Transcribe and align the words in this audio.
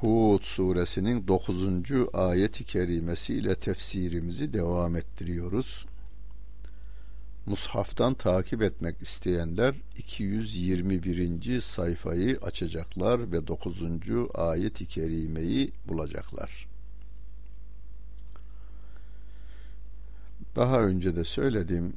Hud 0.00 0.42
suresinin 0.42 1.28
9. 1.28 1.56
ayeti 2.12 2.64
kerimesiyle 2.64 3.54
tefsirimizi 3.54 4.52
devam 4.52 4.96
ettiriyoruz. 4.96 5.86
Mushaftan 7.46 8.14
takip 8.14 8.62
etmek 8.62 9.02
isteyenler 9.02 9.74
221. 9.96 11.60
sayfayı 11.60 12.38
açacaklar 12.42 13.32
ve 13.32 13.46
9. 13.46 13.82
ayet-i 14.34 14.86
kerimeyi 14.86 15.72
bulacaklar. 15.88 16.66
Daha 20.56 20.80
önce 20.80 21.16
de 21.16 21.24
söyledim. 21.24 21.92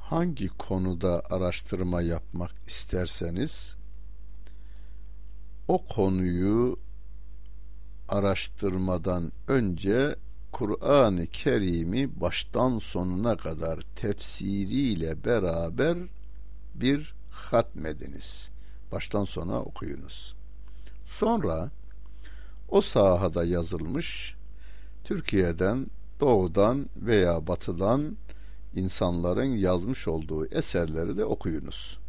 Hangi 0.00 0.48
konuda 0.48 1.22
araştırma 1.30 2.02
yapmak 2.02 2.52
isterseniz 2.66 3.76
o 5.72 5.84
konuyu 5.86 6.78
araştırmadan 8.08 9.32
önce 9.48 10.16
Kur'an-ı 10.52 11.26
Kerim'i 11.26 12.20
baştan 12.20 12.78
sonuna 12.78 13.36
kadar 13.36 13.80
tefsiriyle 13.96 15.24
beraber 15.24 15.98
bir 16.74 17.14
hatmediniz. 17.30 18.50
Baştan 18.92 19.24
sona 19.24 19.62
okuyunuz. 19.62 20.34
Sonra 21.06 21.70
o 22.68 22.80
sahada 22.80 23.44
yazılmış 23.44 24.34
Türkiye'den, 25.04 25.86
doğudan 26.20 26.86
veya 26.96 27.46
batıdan 27.46 28.16
insanların 28.74 29.56
yazmış 29.56 30.08
olduğu 30.08 30.46
eserleri 30.46 31.16
de 31.16 31.24
okuyunuz. 31.24 32.01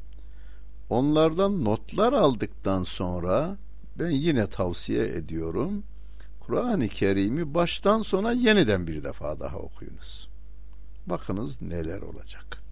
Onlardan 0.93 1.63
notlar 1.63 2.13
aldıktan 2.13 2.83
sonra 2.83 3.57
ben 3.99 4.09
yine 4.09 4.47
tavsiye 4.47 5.05
ediyorum. 5.05 5.83
Kur'an-ı 6.39 6.87
Kerim'i 6.87 7.53
baştan 7.53 8.01
sona 8.01 8.31
yeniden 8.31 8.87
bir 8.87 9.03
defa 9.03 9.39
daha 9.39 9.57
okuyunuz. 9.57 10.29
Bakınız 11.05 11.61
neler 11.61 12.01
olacak. 12.01 12.63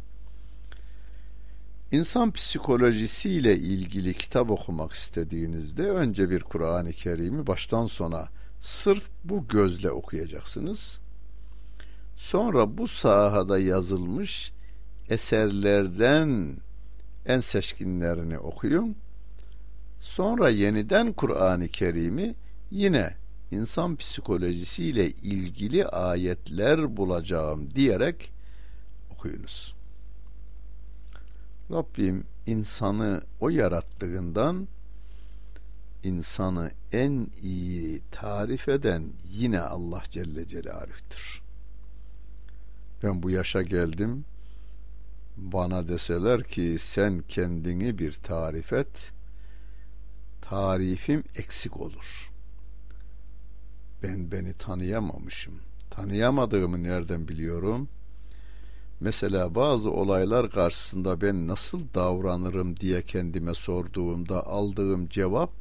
İnsan 1.91 2.31
psikolojisiyle 2.31 3.58
ilgili 3.58 4.13
kitap 4.13 4.52
okumak 4.52 4.94
istediğinizde 4.94 5.83
önce 5.83 6.30
bir 6.30 6.41
Kur'an-ı 6.41 6.94
Kerim'i 6.94 7.47
baştan 7.47 7.85
sona 7.85 8.28
sırf 8.59 9.09
bu 9.23 9.47
gözle 9.47 9.91
okuyacaksınız. 9.91 11.02
Sonra 12.16 12.78
bu 12.78 12.88
sahada 12.88 13.59
yazılmış 13.59 14.53
eserlerden 15.09 16.58
en 17.25 17.39
seçkinlerini 17.39 18.39
okuyun. 18.39 18.95
Sonra 20.00 20.50
yeniden 20.50 21.14
Kur'an-ı 21.14 21.67
Kerim'i 21.67 22.36
yine 22.72 23.16
insan 23.52 23.95
psikolojisiyle 23.95 25.09
ilgili 25.09 25.86
ayetler 25.86 26.97
bulacağım 26.97 27.75
diyerek 27.75 28.31
okuyunuz. 29.11 29.75
Rabbim 31.72 32.23
insanı 32.45 33.22
o 33.40 33.50
yarattığından 33.50 34.68
insanı 36.03 36.72
en 36.91 37.28
iyi 37.41 38.01
tarif 38.12 38.69
eden 38.69 39.03
yine 39.31 39.59
Allah 39.59 40.03
Celle 40.12 40.47
Celaluh'tür. 40.47 41.41
Ben 43.03 43.24
bu 43.24 43.29
yaşa 43.29 43.62
geldim 43.62 44.25
bana 45.38 45.88
deseler 45.88 46.44
ki 46.44 46.78
sen 46.80 47.24
kendini 47.28 48.00
bir 48.00 48.14
tarif 48.14 48.74
et 48.74 49.12
tarifim 50.42 51.24
eksik 51.36 51.78
olur. 51.78 52.31
Ben 54.03 54.31
beni 54.31 54.53
tanıyamamışım. 54.53 55.53
Tanıyamadığımı 55.90 56.84
nereden 56.84 57.28
biliyorum? 57.28 57.88
Mesela 59.00 59.56
bazı 59.56 59.92
olaylar 59.92 60.50
karşısında 60.50 61.22
ben 61.22 61.48
nasıl 61.48 61.94
davranırım 61.94 62.78
diye 62.78 63.02
kendime 63.02 63.53
sorduğumda 63.53 64.48
aldığım 64.48 65.09
cevap 65.09 65.52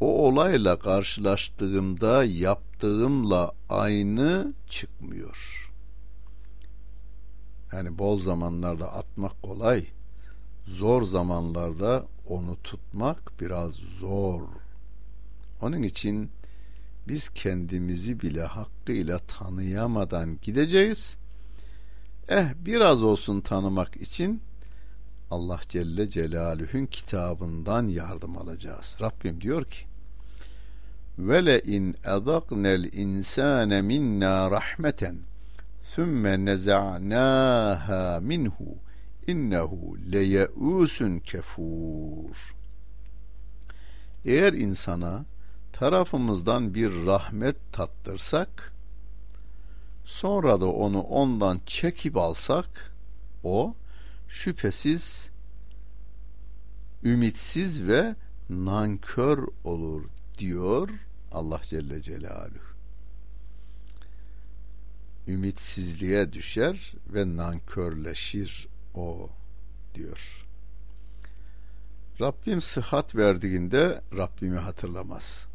o 0.00 0.28
olayla 0.28 0.78
karşılaştığımda 0.78 2.24
yaptığımla 2.24 3.52
aynı 3.68 4.52
çıkmıyor 4.70 5.65
yani 7.72 7.98
bol 7.98 8.18
zamanlarda 8.18 8.92
atmak 8.92 9.42
kolay. 9.42 9.86
Zor 10.66 11.02
zamanlarda 11.02 12.06
onu 12.28 12.56
tutmak 12.64 13.40
biraz 13.40 13.72
zor. 13.74 14.42
Onun 15.62 15.82
için 15.82 16.30
biz 17.08 17.28
kendimizi 17.28 18.20
bile 18.20 18.42
hakkıyla 18.42 19.18
tanıyamadan 19.18 20.38
gideceğiz. 20.42 21.16
Eh 22.28 22.48
biraz 22.58 23.02
olsun 23.02 23.40
tanımak 23.40 23.96
için 23.96 24.42
Allah 25.30 25.60
Celle 25.68 26.10
Celaluhu'nun 26.10 26.86
kitabından 26.86 27.88
yardım 27.88 28.38
alacağız. 28.38 28.96
Rabbim 29.00 29.40
diyor 29.40 29.64
ki 29.64 29.86
ve 31.18 31.46
le 31.46 31.60
in 31.60 31.96
edaknel 32.04 32.92
insane 32.92 33.82
minna 33.82 34.50
rahmeten 34.50 35.16
Sümme 35.94 36.44
neza'nâhâ 36.44 38.20
minhu 38.20 38.78
innehu 39.26 39.96
leyeûsün 40.12 41.20
kefûr. 41.20 42.54
Eğer 44.24 44.52
insana 44.52 45.24
tarafımızdan 45.72 46.74
bir 46.74 47.06
rahmet 47.06 47.56
tattırsak, 47.72 48.72
sonra 50.04 50.60
da 50.60 50.66
onu 50.66 51.00
ondan 51.00 51.60
çekip 51.66 52.16
alsak, 52.16 52.92
o 53.44 53.74
şüphesiz 54.28 55.30
ümitsiz 57.04 57.88
ve 57.88 58.14
nankör 58.50 59.48
olur 59.64 60.04
diyor 60.38 60.88
Allah 61.32 61.60
Celle 61.62 62.02
Celaluhu 62.02 62.75
ümitsizliğe 65.26 66.32
düşer 66.32 66.94
ve 67.08 67.36
nankörleşir 67.36 68.68
o 68.94 69.30
diyor. 69.94 70.46
Rabbim 72.20 72.60
sıhhat 72.60 73.16
verdiğinde 73.16 74.00
Rabbimi 74.16 74.58
hatırlamaz. 74.58 75.48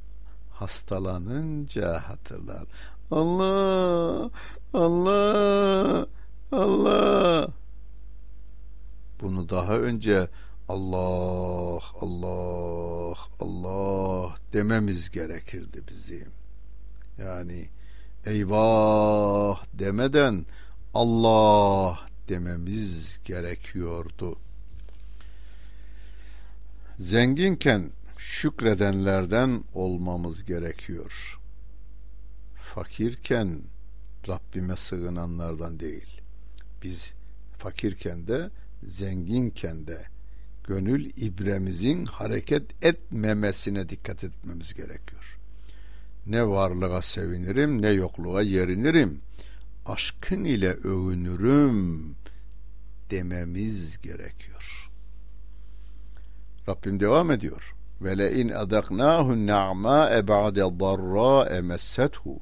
Hastalanınca 0.52 2.00
hatırlar. 2.10 2.64
Allah, 3.12 4.30
Allah, 4.74 6.08
Allah. 6.52 7.48
Bunu 9.22 9.50
daha 9.50 9.78
önce 9.78 10.30
Allah, 10.70 11.82
Allah, 12.02 13.18
Allah 13.40 14.36
dememiz 14.54 15.12
gerekirdi 15.12 15.84
bizim. 15.90 16.32
Yani 17.18 17.70
eyvah 18.26 19.64
demeden 19.74 20.46
Allah 20.94 22.00
dememiz 22.30 23.20
gerekiyordu. 23.26 24.40
Zenginken 27.00 27.92
şükredenlerden 28.18 29.64
olmamız 29.74 30.46
gerekiyor. 30.46 31.40
Fakirken 32.74 33.62
Rabbime 34.28 34.76
sığınanlardan 34.76 35.80
değil. 35.80 36.22
Biz 36.84 37.12
fakirken 37.58 38.28
de 38.28 38.50
zenginken 38.84 39.88
de 39.88 40.06
gönül 40.64 41.06
ibremizin 41.06 42.06
hareket 42.06 42.84
etmemesine 42.84 43.90
dikkat 43.90 44.24
etmemiz 44.24 44.74
gerekiyor. 44.74 45.41
Ne 46.26 46.48
varlığa 46.48 47.02
sevinirim 47.02 47.82
ne 47.82 47.90
yokluğa 47.90 48.42
yerinirim. 48.42 49.22
Aşkın 49.86 50.44
ile 50.44 50.70
övünürüm 50.70 52.16
dememiz 53.10 54.02
gerekiyor. 54.02 54.90
Rabbim 56.68 57.00
devam 57.00 57.32
ediyor. 57.32 57.76
ve 58.02 58.18
le 58.18 58.34
in 58.42 58.50
adaknahu 58.50 59.48
na'ma 59.48 60.28
ba'de 60.28 60.80
darra 60.80 61.62
messethu 61.62 62.40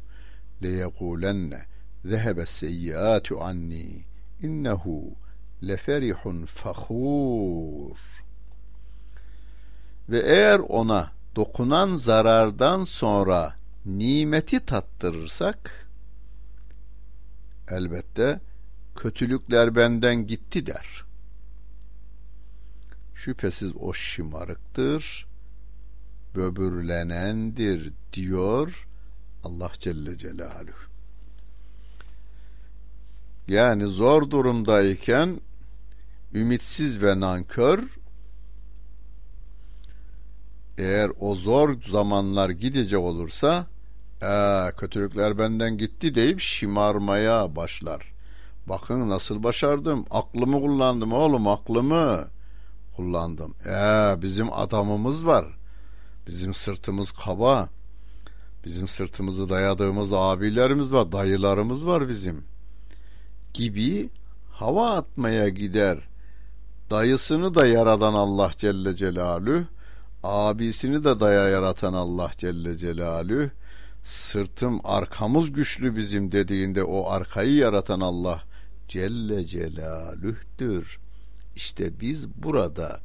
leyekûlenne 0.64 1.62
zehebe 2.06 2.46
seyyiatu 2.46 3.42
anni 3.42 4.06
innehu 4.42 5.16
leferihun 5.64 6.46
fakhur 6.46 7.98
ve 10.10 10.20
eğer 10.20 10.60
ona 10.60 11.12
dokunan 11.36 11.96
zarardan 11.96 12.84
sonra 12.84 13.56
nimeti 13.86 14.60
tattırırsak 14.60 15.90
elbette 17.68 18.40
kötülükler 18.96 19.76
benden 19.76 20.28
gitti 20.28 20.66
der. 20.66 21.06
Şüphesiz 23.16 23.72
o 23.80 23.94
şımarıktır, 23.94 25.28
böbürlenendir 26.36 27.94
diyor 28.14 28.88
Allah 29.44 29.72
Celle 29.80 30.18
Celaluhu. 30.18 30.90
Yani 33.48 33.88
zor 33.88 34.32
durumdayken 34.32 35.42
ümitsiz 36.34 37.02
ve 37.02 37.20
nankör 37.20 37.99
eğer 40.80 41.12
o 41.20 41.36
zor 41.36 41.82
zamanlar 41.92 42.50
gidecek 42.50 43.00
olursa 43.00 43.68
ee, 44.24 44.72
kötülükler 44.78 45.38
benden 45.38 45.78
gitti 45.78 46.16
deyip 46.16 46.40
şımarmaya 46.40 47.56
başlar. 47.56 48.14
Bakın 48.68 49.10
nasıl 49.10 49.44
başardım. 49.44 50.06
Aklımı 50.12 50.62
kullandım 50.62 51.14
oğlum 51.14 51.48
aklımı 51.48 52.28
kullandım. 52.96 53.56
Ee, 53.66 54.22
bizim 54.22 54.54
adamımız 54.54 55.26
var. 55.26 55.46
Bizim 56.28 56.54
sırtımız 56.54 57.12
kaba. 57.12 57.70
Bizim 58.66 58.88
sırtımızı 58.88 59.50
dayadığımız 59.50 60.14
abilerimiz 60.14 60.94
var, 60.94 61.12
dayılarımız 61.12 61.88
var 61.88 62.10
bizim. 62.10 62.44
Gibi 63.54 64.10
hava 64.52 64.92
atmaya 64.92 65.50
gider. 65.50 65.98
Dayısını 66.92 67.56
da 67.56 67.68
yaradan 67.68 68.14
Allah 68.14 68.52
Celle 68.58 68.96
Celaluhu, 68.96 69.64
abisini 70.24 71.04
de 71.04 71.20
daya 71.20 71.50
yaratan 71.50 71.94
Allah 71.94 72.32
Celle 72.38 72.78
Celaluhu, 72.78 73.50
sırtım 74.04 74.82
arkamız 74.84 75.52
güçlü 75.52 75.96
bizim 75.96 76.32
dediğinde 76.32 76.84
o 76.84 77.10
arkayı 77.10 77.54
yaratan 77.54 78.00
Allah 78.00 78.44
Celle 78.88 79.46
Celaluh'tür. 79.46 81.00
İşte 81.56 82.00
biz 82.00 82.44
burada 82.44 83.00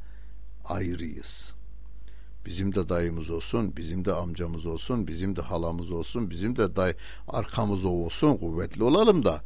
ayrıyız. 0.65 1.53
Bizim 2.45 2.75
de 2.75 2.89
dayımız 2.89 3.29
olsun, 3.29 3.73
bizim 3.77 4.05
de 4.05 4.13
amcamız 4.13 4.65
olsun, 4.65 5.07
bizim 5.07 5.35
de 5.35 5.41
halamız 5.41 5.91
olsun, 5.91 6.29
bizim 6.29 6.55
de 6.55 6.75
day 6.75 6.93
arkamız 7.27 7.85
olsun, 7.85 8.37
kuvvetli 8.37 8.83
olalım 8.83 9.25
da 9.25 9.41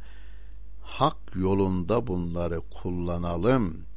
hak 0.82 1.16
yolunda 1.34 2.06
bunları 2.06 2.60
kullanalım. 2.82 3.89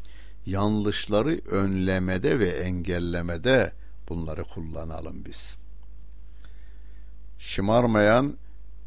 Yanlışları 0.46 1.42
önlemede 1.52 2.40
ve 2.40 2.50
engellemede 2.50 3.74
bunları 4.10 4.44
kullanalım 4.44 5.26
biz. 5.26 5.56
Şımarmayan, 7.40 8.38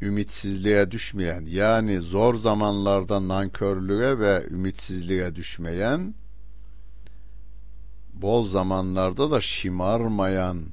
ümitsizliğe 0.01 0.91
düşmeyen, 0.91 1.45
yani 1.45 1.99
zor 1.99 2.35
zamanlarda 2.35 3.27
nankörlüğe 3.27 4.19
ve 4.19 4.47
ümitsizliğe 4.51 5.35
düşmeyen, 5.35 6.13
bol 8.13 8.45
zamanlarda 8.45 9.31
da 9.31 9.41
şımarmayan 9.41 10.65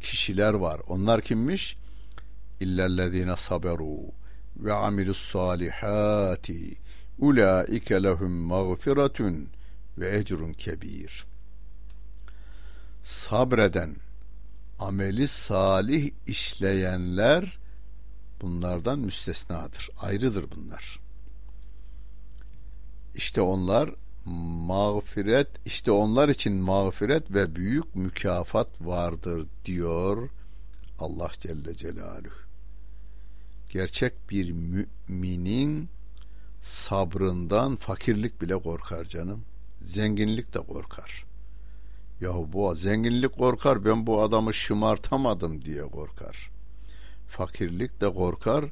kişiler 0.00 0.54
var. 0.54 0.80
Onlar 0.88 1.20
kimmiş? 1.20 1.76
İllellezine 2.60 3.36
saberu 3.36 3.98
ve 4.56 4.72
amilus 4.72 5.32
salihati 5.32 6.76
ulaike 7.18 8.02
lehum 8.02 8.32
mağfiretun 8.32 9.48
ve 10.00 10.18
ecrun 10.18 10.52
kebir. 10.52 11.26
Sabreden, 13.02 13.96
ameli 14.78 15.28
salih 15.28 16.10
işleyenler 16.26 17.58
bunlardan 18.40 18.98
müstesnadır. 18.98 19.90
Ayrıdır 20.00 20.46
bunlar. 20.56 21.00
İşte 23.14 23.40
onlar 23.40 23.90
mağfiret 24.24 25.48
işte 25.66 25.90
onlar 25.90 26.28
için 26.28 26.52
mağfiret 26.52 27.30
ve 27.30 27.56
büyük 27.56 27.94
mükafat 27.94 28.68
vardır 28.80 29.46
diyor 29.64 30.28
Allah 30.98 31.30
Celle 31.40 31.76
Celaluhu. 31.76 32.34
Gerçek 33.70 34.30
bir 34.30 34.52
müminin 34.52 35.88
sabrından 36.62 37.76
fakirlik 37.76 38.42
bile 38.42 38.56
korkar 38.56 39.04
canım. 39.04 39.44
Zenginlik 39.84 40.54
de 40.54 40.58
korkar. 40.58 41.24
Yahu 42.20 42.48
bu 42.52 42.74
zenginlik 42.74 43.32
korkar 43.32 43.84
ben 43.84 44.06
bu 44.06 44.22
adamı 44.22 44.54
şımartamadım 44.54 45.64
diye 45.64 45.82
korkar. 45.82 46.50
Fakirlik 47.28 48.00
de 48.00 48.12
korkar 48.12 48.64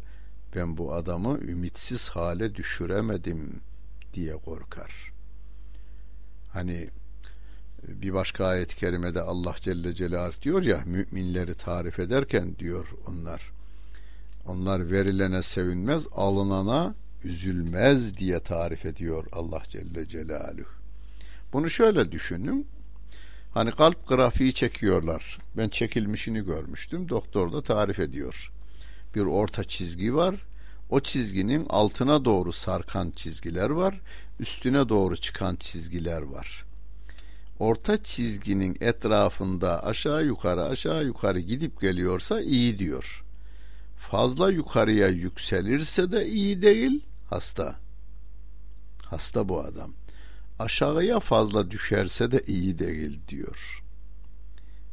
ben 0.56 0.76
bu 0.76 0.94
adamı 0.94 1.38
ümitsiz 1.38 2.08
hale 2.08 2.54
düşüremedim 2.54 3.60
diye 4.14 4.36
korkar. 4.36 5.12
Hani 6.52 6.88
bir 7.88 8.14
başka 8.14 8.46
ayet-i 8.46 8.76
kerimede 8.76 9.22
Allah 9.22 9.54
Celle 9.56 9.94
Celaluhu 9.94 10.42
diyor 10.42 10.62
ya 10.62 10.82
müminleri 10.86 11.54
tarif 11.54 11.98
ederken 11.98 12.56
diyor 12.58 12.94
onlar 13.06 13.52
onlar 14.46 14.90
verilene 14.90 15.42
sevinmez 15.42 16.06
alınana 16.12 16.94
üzülmez 17.24 18.16
diye 18.16 18.40
tarif 18.40 18.86
ediyor 18.86 19.26
Allah 19.32 19.62
Celle 19.68 20.08
Celaluhu. 20.08 20.77
Bunu 21.52 21.70
şöyle 21.70 22.12
düşünün. 22.12 22.66
Hani 23.54 23.70
kalp 23.70 24.08
grafiği 24.08 24.54
çekiyorlar. 24.54 25.38
Ben 25.56 25.68
çekilmişini 25.68 26.44
görmüştüm. 26.44 27.08
Doktor 27.08 27.52
da 27.52 27.62
tarif 27.62 27.98
ediyor. 27.98 28.52
Bir 29.14 29.20
orta 29.20 29.64
çizgi 29.64 30.14
var. 30.14 30.34
O 30.90 31.00
çizginin 31.00 31.66
altına 31.68 32.24
doğru 32.24 32.52
sarkan 32.52 33.10
çizgiler 33.10 33.70
var. 33.70 34.00
Üstüne 34.40 34.88
doğru 34.88 35.16
çıkan 35.16 35.56
çizgiler 35.56 36.22
var. 36.22 36.64
Orta 37.58 38.04
çizginin 38.04 38.76
etrafında 38.80 39.84
aşağı 39.84 40.24
yukarı 40.24 40.64
aşağı 40.64 41.04
yukarı 41.04 41.40
gidip 41.40 41.80
geliyorsa 41.80 42.40
iyi 42.40 42.78
diyor. 42.78 43.24
Fazla 43.96 44.50
yukarıya 44.50 45.08
yükselirse 45.08 46.12
de 46.12 46.26
iyi 46.26 46.62
değil 46.62 47.04
hasta. 47.30 47.76
Hasta 49.02 49.48
bu 49.48 49.60
adam 49.60 49.92
aşağıya 50.58 51.20
fazla 51.20 51.70
düşerse 51.70 52.30
de 52.30 52.42
iyi 52.46 52.78
değil 52.78 53.20
diyor. 53.28 53.82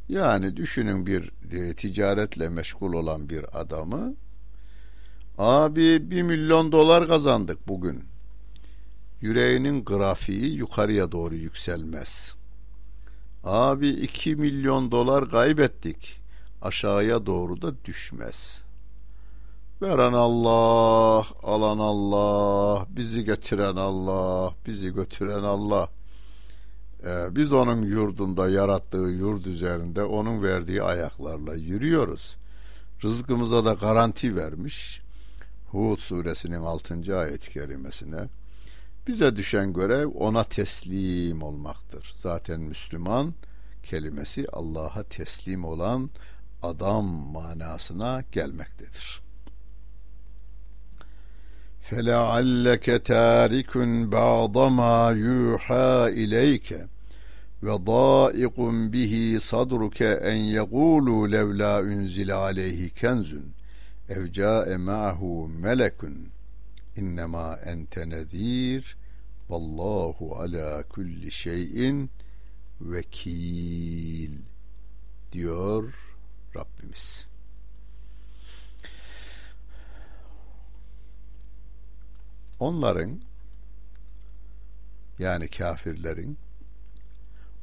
Yani 0.08 0.56
düşünün 0.56 1.06
bir 1.06 1.32
e, 1.52 1.74
ticaretle 1.74 2.48
meşgul 2.48 2.92
olan 2.92 3.28
bir 3.28 3.60
adamı 3.60 4.14
abi 5.38 6.10
bir 6.10 6.22
milyon 6.22 6.72
dolar 6.72 7.08
kazandık 7.08 7.68
bugün. 7.68 8.04
Yüreğinin 9.20 9.84
grafiği 9.84 10.54
yukarıya 10.54 11.12
doğru 11.12 11.34
yükselmez. 11.34 12.34
Abi 13.44 13.88
iki 13.88 14.36
milyon 14.36 14.90
dolar 14.90 15.30
kaybettik. 15.30 16.20
Aşağıya 16.62 17.26
doğru 17.26 17.62
da 17.62 17.84
düşmez.'' 17.84 18.65
Veren 19.82 20.12
Allah, 20.12 21.26
alan 21.42 21.78
Allah, 21.78 22.86
bizi 22.88 23.24
getiren 23.24 23.76
Allah, 23.76 24.54
bizi 24.66 24.94
götüren 24.94 25.42
Allah. 25.42 25.88
Ee, 27.04 27.36
biz 27.36 27.52
onun 27.52 27.82
yurdunda, 27.82 28.48
yarattığı 28.48 28.96
yurt 28.96 29.46
üzerinde 29.46 30.04
onun 30.04 30.42
verdiği 30.42 30.82
ayaklarla 30.82 31.54
yürüyoruz. 31.54 32.36
Rızkımıza 33.04 33.64
da 33.64 33.72
garanti 33.72 34.36
vermiş. 34.36 35.00
Hud 35.66 35.98
suresinin 35.98 36.62
6. 36.62 37.18
ayet-i 37.18 37.52
kerimesine. 37.52 38.28
Bize 39.06 39.36
düşen 39.36 39.72
görev 39.72 40.08
ona 40.08 40.44
teslim 40.44 41.42
olmaktır. 41.42 42.14
Zaten 42.22 42.60
Müslüman 42.60 43.34
kelimesi 43.82 44.46
Allah'a 44.52 45.02
teslim 45.02 45.64
olan 45.64 46.10
adam 46.62 47.04
manasına 47.04 48.22
gelmektedir. 48.32 49.25
فلعلك 51.89 52.85
تارك 52.85 53.77
بعض 54.17 54.57
ما 54.57 55.09
يوحى 55.09 56.07
إليك 56.07 56.87
وضائق 57.63 58.59
به 58.93 59.37
صدرك 59.39 60.01
أن 60.01 60.35
يقولوا 60.35 61.27
لولا 61.27 61.79
أنزل 61.79 62.31
عليه 62.31 62.89
كنز 63.01 63.35
أو 64.11 64.25
جاء 64.25 64.77
معه 64.77 65.45
ملك 65.45 65.99
إنما 66.97 67.71
أنت 67.73 67.99
نذير 67.99 68.97
والله 69.49 70.15
على 70.39 70.83
كل 70.89 71.31
şeyin 71.31 72.09
vekil. 72.81 74.31
diyor 75.31 75.93
Rabbimiz. 76.55 77.27
Onların 82.60 83.20
yani 85.18 85.48
kafirlerin 85.48 86.38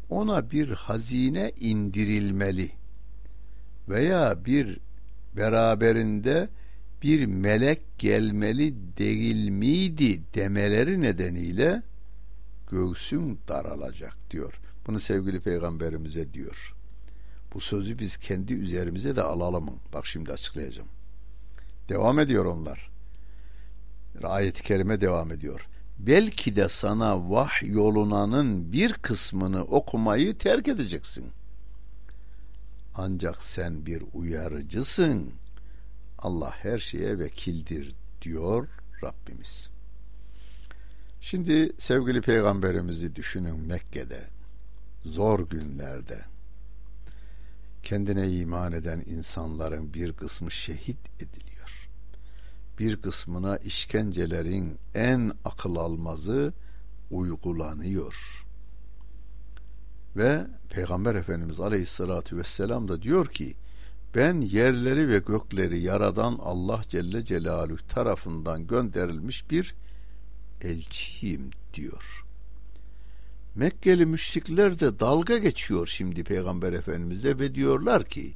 ona 0.09 0.51
bir 0.51 0.69
hazine 0.69 1.51
indirilmeli 1.59 2.71
veya 3.89 4.45
bir 4.45 4.79
beraberinde 5.37 6.49
bir 7.03 7.25
melek 7.25 7.99
gelmeli 7.99 8.97
değil 8.97 9.49
miydi 9.49 10.21
demeleri 10.33 11.01
nedeniyle 11.01 11.81
göğsüm 12.71 13.37
daralacak 13.47 14.17
diyor. 14.31 14.59
Bunu 14.87 14.99
sevgili 14.99 15.39
peygamberimize 15.39 16.33
diyor. 16.33 16.75
Bu 17.53 17.61
sözü 17.61 17.99
biz 17.99 18.17
kendi 18.17 18.53
üzerimize 18.53 19.15
de 19.15 19.21
alalım. 19.21 19.79
Bak 19.93 20.05
şimdi 20.05 20.31
açıklayacağım. 20.31 20.89
Devam 21.89 22.19
ediyor 22.19 22.45
onlar. 22.45 22.92
Ayet-i 24.23 24.63
kerime 24.63 25.01
devam 25.01 25.31
ediyor. 25.31 25.67
Belki 25.99 26.55
de 26.55 26.69
sana 26.69 27.29
vah 27.29 27.63
yolunanın 27.63 28.71
bir 28.71 28.93
kısmını 28.93 29.63
okumayı 29.63 30.37
terk 30.37 30.67
edeceksin. 30.67 31.31
Ancak 32.95 33.41
sen 33.41 33.85
bir 33.85 34.03
uyarıcısın. 34.13 35.31
Allah 36.19 36.51
her 36.51 36.77
şeye 36.77 37.19
vekildir 37.19 37.95
diyor 38.21 38.67
Rabbimiz. 39.03 39.69
Şimdi 41.21 41.71
sevgili 41.79 42.21
peygamberimizi 42.21 43.15
düşünün 43.15 43.59
Mekke'de 43.59 44.23
zor 45.05 45.49
günlerde 45.49 46.21
kendine 47.83 48.31
iman 48.31 48.71
eden 48.71 49.03
insanların 49.05 49.93
bir 49.93 50.13
kısmı 50.13 50.51
şehit 50.51 51.21
ediliyor. 51.21 51.52
Bir 52.79 52.95
kısmına 52.95 53.57
işkencelerin 53.57 54.77
en 54.93 55.31
akıl 55.45 55.75
almazı 55.75 56.53
uygulanıyor. 57.11 58.45
Ve 60.15 60.47
Peygamber 60.69 61.15
Efendimiz 61.15 61.59
Aleyhisselatü 61.59 62.37
Vesselam 62.37 62.87
da 62.87 63.01
diyor 63.01 63.25
ki 63.25 63.55
ben 64.15 64.41
yerleri 64.41 65.09
ve 65.09 65.19
gökleri 65.19 65.81
yaradan 65.81 66.39
Allah 66.41 66.81
Celle 66.89 67.25
Celaluhu 67.25 67.87
tarafından 67.87 68.67
gönderilmiş 68.67 69.51
bir 69.51 69.75
elçiyim 70.61 71.49
diyor. 71.73 72.25
Mekkeli 73.55 74.05
müşrikler 74.05 74.79
de 74.79 74.99
dalga 74.99 75.37
geçiyor 75.37 75.87
şimdi 75.87 76.23
Peygamber 76.23 76.73
Efendimiz'e 76.73 77.39
ve 77.39 77.55
diyorlar 77.55 78.05
ki 78.05 78.33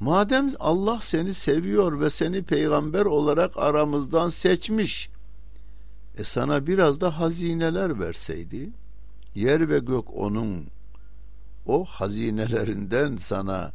madem 0.00 0.48
Allah 0.60 1.00
seni 1.00 1.34
seviyor 1.34 2.00
ve 2.00 2.10
seni 2.10 2.42
peygamber 2.42 3.04
olarak 3.04 3.56
aramızdan 3.56 4.28
seçmiş 4.28 5.10
e 6.18 6.24
sana 6.24 6.66
biraz 6.66 7.00
da 7.00 7.20
hazineler 7.20 8.00
verseydi 8.00 8.70
yer 9.34 9.70
ve 9.70 9.78
gök 9.78 10.14
onun 10.14 10.66
o 11.66 11.84
hazinelerinden 11.84 13.16
sana 13.16 13.72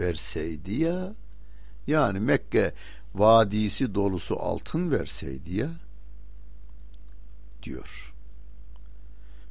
verseydi 0.00 0.74
ya 0.74 1.14
yani 1.86 2.20
Mekke 2.20 2.74
vadisi 3.14 3.94
dolusu 3.94 4.36
altın 4.36 4.90
verseydi 4.90 5.54
ya 5.54 5.70
diyor. 7.62 8.14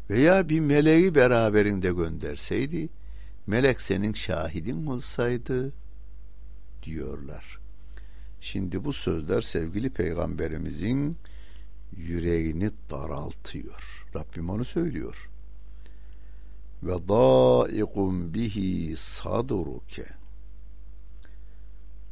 Veya 0.10 0.50
bir 0.50 0.60
meleği 0.60 1.15
beraberinde 1.15 1.91
gönderseydi 1.91 2.89
melek 3.48 3.82
senin 3.82 4.13
şahidin 4.13 4.86
olsaydı 4.86 5.74
diyorlar. 6.86 7.60
Şimdi 8.42 8.84
bu 8.86 8.94
sözler 8.94 9.42
sevgili 9.42 9.89
peygamberimizin 9.89 11.18
yüreğini 11.98 12.70
daraltıyor. 12.89 14.08
Rabbim 14.15 14.50
onu 14.50 14.65
söylüyor. 14.65 15.30
Ve 16.84 17.08
daikum 17.08 18.34
bihi 18.34 18.98
sadruke 18.98 20.06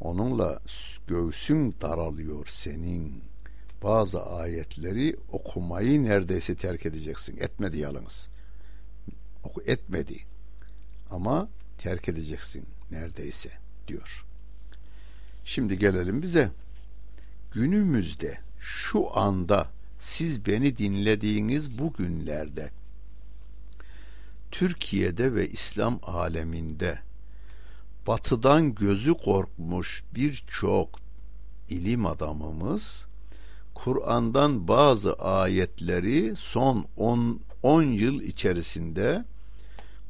Onunla 0.03 0.59
göğsün 1.07 1.75
daralıyor 1.81 2.45
senin. 2.45 3.23
Bazı 3.83 4.25
ayetleri 4.25 5.17
okumayı 5.31 6.03
neredeyse 6.03 6.55
terk 6.55 6.85
edeceksin. 6.85 7.37
Etmedi 7.37 7.77
yalnız. 7.77 8.27
Oku 9.43 9.61
etmedi. 9.61 10.19
Ama 11.11 11.49
terk 11.77 12.09
edeceksin 12.09 12.65
neredeyse 12.91 13.49
diyor. 13.87 14.25
Şimdi 15.45 15.79
gelelim 15.79 16.21
bize. 16.21 16.51
Günümüzde 17.51 18.39
şu 18.59 19.17
anda 19.17 19.67
siz 19.99 20.45
beni 20.45 20.77
dinlediğiniz 20.77 21.79
bu 21.79 21.93
günlerde 21.93 22.69
Türkiye'de 24.51 25.35
ve 25.35 25.49
İslam 25.49 25.99
aleminde 26.03 26.99
batıdan 28.07 28.75
gözü 28.75 29.13
korkmuş 29.13 30.03
birçok 30.15 30.99
ilim 31.69 32.05
adamımız 32.05 33.05
Kur'an'dan 33.73 34.67
bazı 34.67 35.13
ayetleri 35.13 36.35
son 36.35 36.87
10 37.63 37.83
yıl 37.83 38.21
içerisinde 38.21 39.25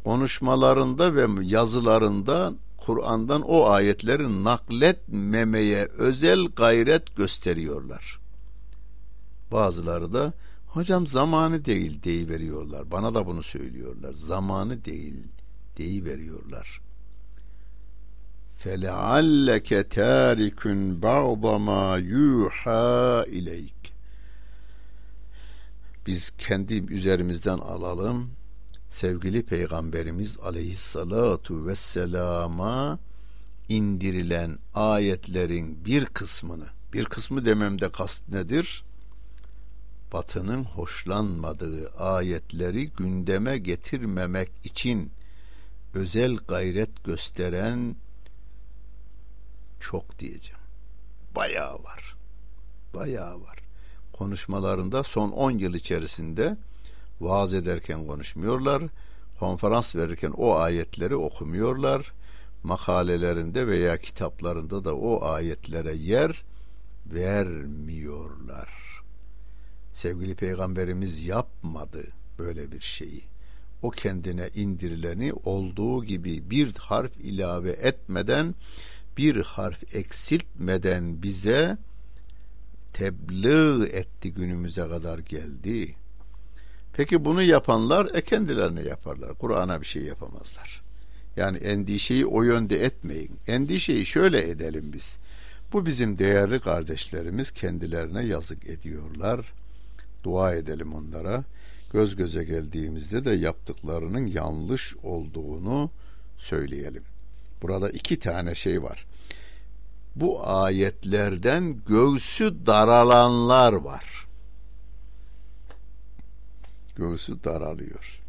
konuşmalarında 0.04 1.16
ve 1.16 1.46
yazılarında 1.46 2.54
Kur'an'dan 2.83 3.43
o 3.43 3.67
ayetleri 3.67 4.45
nakletmemeye 4.45 5.87
özel 5.87 6.47
gayret 6.47 7.17
gösteriyorlar. 7.17 8.21
Bazıları 9.53 10.13
da 10.13 10.33
hocam 10.67 11.07
zamanı 11.07 11.65
değil 11.65 12.03
deyiveriyorlar. 12.03 12.91
Bana 12.91 13.15
da 13.15 13.27
bunu 13.27 13.43
söylüyorlar. 13.43 14.13
Zamanı 14.13 14.85
değil 14.85 15.25
deyiveriyorlar. 15.79 16.81
فَلَعَلَّكَ 18.65 19.71
تَارِكٌ 19.99 20.63
بَعْضَ 21.01 21.45
مَا 21.69 21.85
يُوحَى 22.15 23.25
اِلَيْكَ 23.25 23.83
Biz 26.07 26.33
kendi 26.39 26.75
üzerimizden 26.75 27.59
alalım. 27.59 28.31
Sevgili 28.94 29.44
Peygamberimiz 29.46 30.38
aleyhissalatu 30.40 31.68
vesselama 31.68 33.00
indirilen 33.70 34.60
ayetlerin 34.74 35.86
bir 35.86 36.06
kısmını, 36.06 36.66
bir 36.94 37.06
kısmı 37.06 37.46
dememde 37.46 37.92
kast 37.92 38.30
nedir? 38.30 38.84
Batının 40.14 40.64
hoşlanmadığı 40.64 41.90
ayetleri 41.90 42.90
gündeme 42.90 43.58
getirmemek 43.58 44.52
için 44.64 45.12
özel 45.94 46.36
gayret 46.36 47.04
gösteren 47.04 47.96
çok 49.80 50.20
diyeceğim. 50.20 50.64
Bayağı 51.36 51.84
var. 51.84 52.16
Bayağı 52.94 53.42
var. 53.42 53.60
Konuşmalarında 54.14 55.04
son 55.04 55.32
10 55.32 55.52
yıl 55.52 55.74
içerisinde 55.74 56.58
vaaz 57.22 57.54
ederken 57.54 58.08
konuşmuyorlar. 58.08 58.84
Konferans 59.40 59.96
verirken 59.96 60.32
o 60.32 60.56
ayetleri 60.56 61.16
okumuyorlar. 61.16 62.14
Makalelerinde 62.64 63.68
veya 63.68 63.98
kitaplarında 63.98 64.86
da 64.86 64.96
o 64.96 65.26
ayetlere 65.26 65.96
yer 65.96 66.44
vermiyorlar. 67.06 68.70
Sevgili 69.94 70.36
peygamberimiz 70.36 71.26
yapmadı 71.26 72.08
böyle 72.40 72.72
bir 72.72 72.80
şeyi. 72.80 73.22
O 73.82 73.90
kendine 73.90 74.50
indirileni 74.56 75.34
olduğu 75.34 76.04
gibi 76.04 76.50
bir 76.50 76.76
harf 76.76 77.18
ilave 77.18 77.72
etmeden 77.72 78.56
bir 79.18 79.36
harf 79.42 79.96
eksiltmeden 79.96 81.24
bize 81.24 81.78
tebliğ 82.94 83.86
etti 83.86 84.34
günümüze 84.34 84.82
kadar 84.82 85.20
geldi. 85.20 85.96
Peki 86.94 87.26
bunu 87.26 87.42
yapanlar 87.42 88.10
e 88.14 88.22
kendilerine 88.22 88.82
yaparlar. 88.82 89.34
Kur'an'a 89.34 89.82
bir 89.82 89.86
şey 89.86 90.04
yapamazlar. 90.04 90.82
Yani 91.38 91.58
endişeyi 91.58 92.26
o 92.26 92.44
yönde 92.44 92.86
etmeyin. 92.86 93.32
Endişeyi 93.48 94.06
şöyle 94.06 94.50
edelim 94.50 94.92
biz. 94.94 95.18
Bu 95.74 95.86
bizim 95.86 96.18
değerli 96.18 96.60
kardeşlerimiz 96.60 97.52
kendilerine 97.52 98.26
yazık 98.26 98.68
ediyorlar. 98.68 99.54
Dua 100.24 100.54
edelim 100.54 100.94
onlara. 100.94 101.44
Göz 101.94 102.16
göze 102.16 102.44
geldiğimizde 102.44 103.26
de 103.26 103.32
yaptıklarının 103.32 104.26
yanlış 104.26 104.96
olduğunu 105.04 105.90
söyleyelim. 106.38 107.04
Burada 107.62 107.90
iki 107.90 108.20
tane 108.20 108.56
şey 108.56 108.84
var. 108.84 109.06
Bu 110.16 110.48
ayetlerden 110.48 111.78
göğsü 111.88 112.66
daralanlar 112.66 113.74
var. 113.74 114.28
Göğsü 116.96 117.44
daralıyor. 117.44 118.22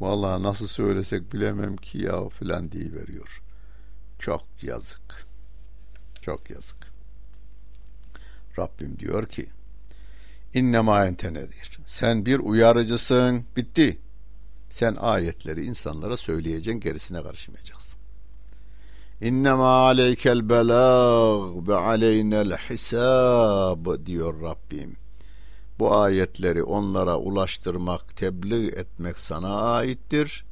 Vallahi 0.00 0.42
nasıl 0.42 0.66
söylesek 0.66 1.32
bilemem 1.32 1.76
ki 1.76 1.98
ya 1.98 2.28
filan 2.28 2.72
diye 2.72 2.92
veriyor. 2.92 3.42
Çok 4.18 4.44
yazık. 4.62 5.26
Çok 6.22 6.50
yazık. 6.50 6.92
Rabbim 8.58 8.98
diyor 8.98 9.26
ki 9.28 9.48
İnnemâ 10.54 11.06
ente 11.06 11.34
nedir? 11.34 11.78
Sen 11.86 12.26
bir 12.26 12.38
uyarıcısın. 12.38 13.44
Bitti. 13.56 13.98
Sen 14.70 14.94
ayetleri 14.94 15.64
insanlara 15.64 16.16
söyleyeceksin, 16.16 16.80
gerisine 16.80 17.22
karışmayacaksın. 17.22 18.00
İnnemâ 19.20 19.68
aleykel 19.68 20.48
belâg 20.48 21.68
ve 21.68 21.74
aleynel 21.74 22.56
hisab 22.56 24.06
diyor 24.06 24.42
Rabbim. 24.42 24.96
Bu 25.78 25.94
ayetleri 25.94 26.62
onlara 26.62 27.18
ulaştırmak, 27.18 28.16
tebliğ 28.16 28.68
etmek 28.68 29.18
sana 29.18 29.62
aittir. 29.62 30.44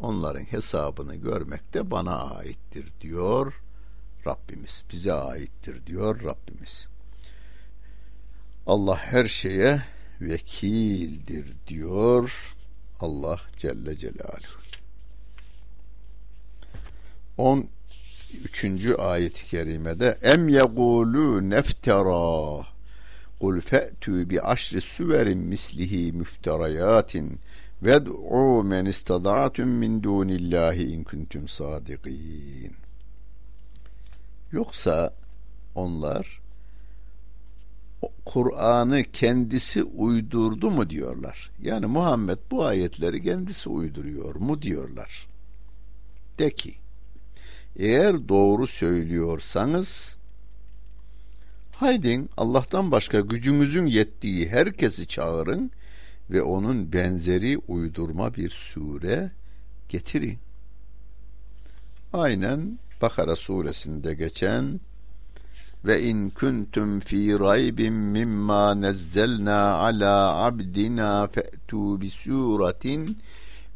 Onların 0.00 0.44
hesabını 0.44 1.14
görmek 1.14 1.74
de 1.74 1.90
bana 1.90 2.36
aittir 2.36 2.88
diyor 3.00 3.60
Rabbimiz. 4.26 4.84
Bize 4.92 5.12
aittir 5.12 5.86
diyor 5.86 6.24
Rabbimiz. 6.24 6.86
Allah 8.66 8.96
her 8.96 9.24
şeye 9.24 9.82
vekildir 10.20 11.46
diyor 11.66 12.54
Allah 13.00 13.40
Celle 13.58 13.96
Celaluhu. 13.96 14.64
13. 17.36 18.86
ayet-i 18.98 19.46
kerimede 19.46 20.18
em 20.22 20.48
yegulu 20.48 21.50
neftera 21.50 22.73
kul 23.44 23.60
fe'tu 23.60 24.30
bi 24.30 24.40
aşri 24.42 24.80
süverin 24.80 25.38
mislihi 25.38 26.12
müfterayatin 26.12 27.38
ved'u 27.82 28.62
men 28.64 28.84
istada'tum 28.84 29.68
min 29.68 30.02
dunillahi 30.02 30.82
in 30.82 31.04
kuntum 31.04 31.48
sadiqin 31.48 32.72
yoksa 34.52 35.14
onlar 35.74 36.40
Kur'an'ı 38.24 39.02
kendisi 39.02 39.82
uydurdu 39.82 40.70
mu 40.70 40.90
diyorlar. 40.90 41.50
Yani 41.60 41.86
Muhammed 41.86 42.38
bu 42.50 42.64
ayetleri 42.64 43.22
kendisi 43.22 43.68
uyduruyor 43.68 44.34
mu 44.34 44.62
diyorlar. 44.62 45.26
De 46.38 46.50
ki 46.50 46.74
eğer 47.76 48.28
doğru 48.28 48.66
söylüyorsanız 48.66 50.16
haydin 51.76 52.30
Allah'tan 52.36 52.90
başka 52.90 53.20
gücünüzün 53.20 53.86
yettiği 53.86 54.48
herkesi 54.48 55.06
çağırın 55.06 55.70
ve 56.30 56.42
onun 56.42 56.92
benzeri 56.92 57.58
uydurma 57.58 58.34
bir 58.34 58.50
sure 58.50 59.30
getirin. 59.88 60.38
Aynen 62.12 62.78
Bakara 63.02 63.36
suresinde 63.36 64.14
geçen 64.14 64.80
ve 65.84 66.02
in 66.02 66.30
kuntum 66.30 67.00
fi 67.00 67.38
raybin 67.38 67.92
mimma 67.92 68.80
nazzalna 68.80 69.74
ala 69.74 70.44
abdina 70.44 71.26
fe'tu 71.26 72.00
bi 72.00 72.10
suratin 72.10 73.18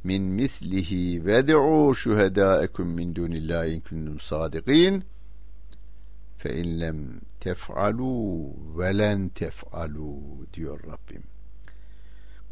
min 0.04 0.22
mislihi 0.22 1.26
ved'u 1.26 1.94
şuhedâekum 1.94 2.88
min 2.88 3.14
dunillahi 3.14 3.70
in 3.70 3.80
kuntum 3.80 4.20
sadiqin 4.20 5.02
fe 6.38 6.56
in 6.60 6.80
lem 6.80 7.20
tef'alu 7.40 8.50
ve 8.78 8.98
len 8.98 9.28
tef'alu 9.28 10.20
diyor 10.54 10.80
Rabbim 10.80 11.22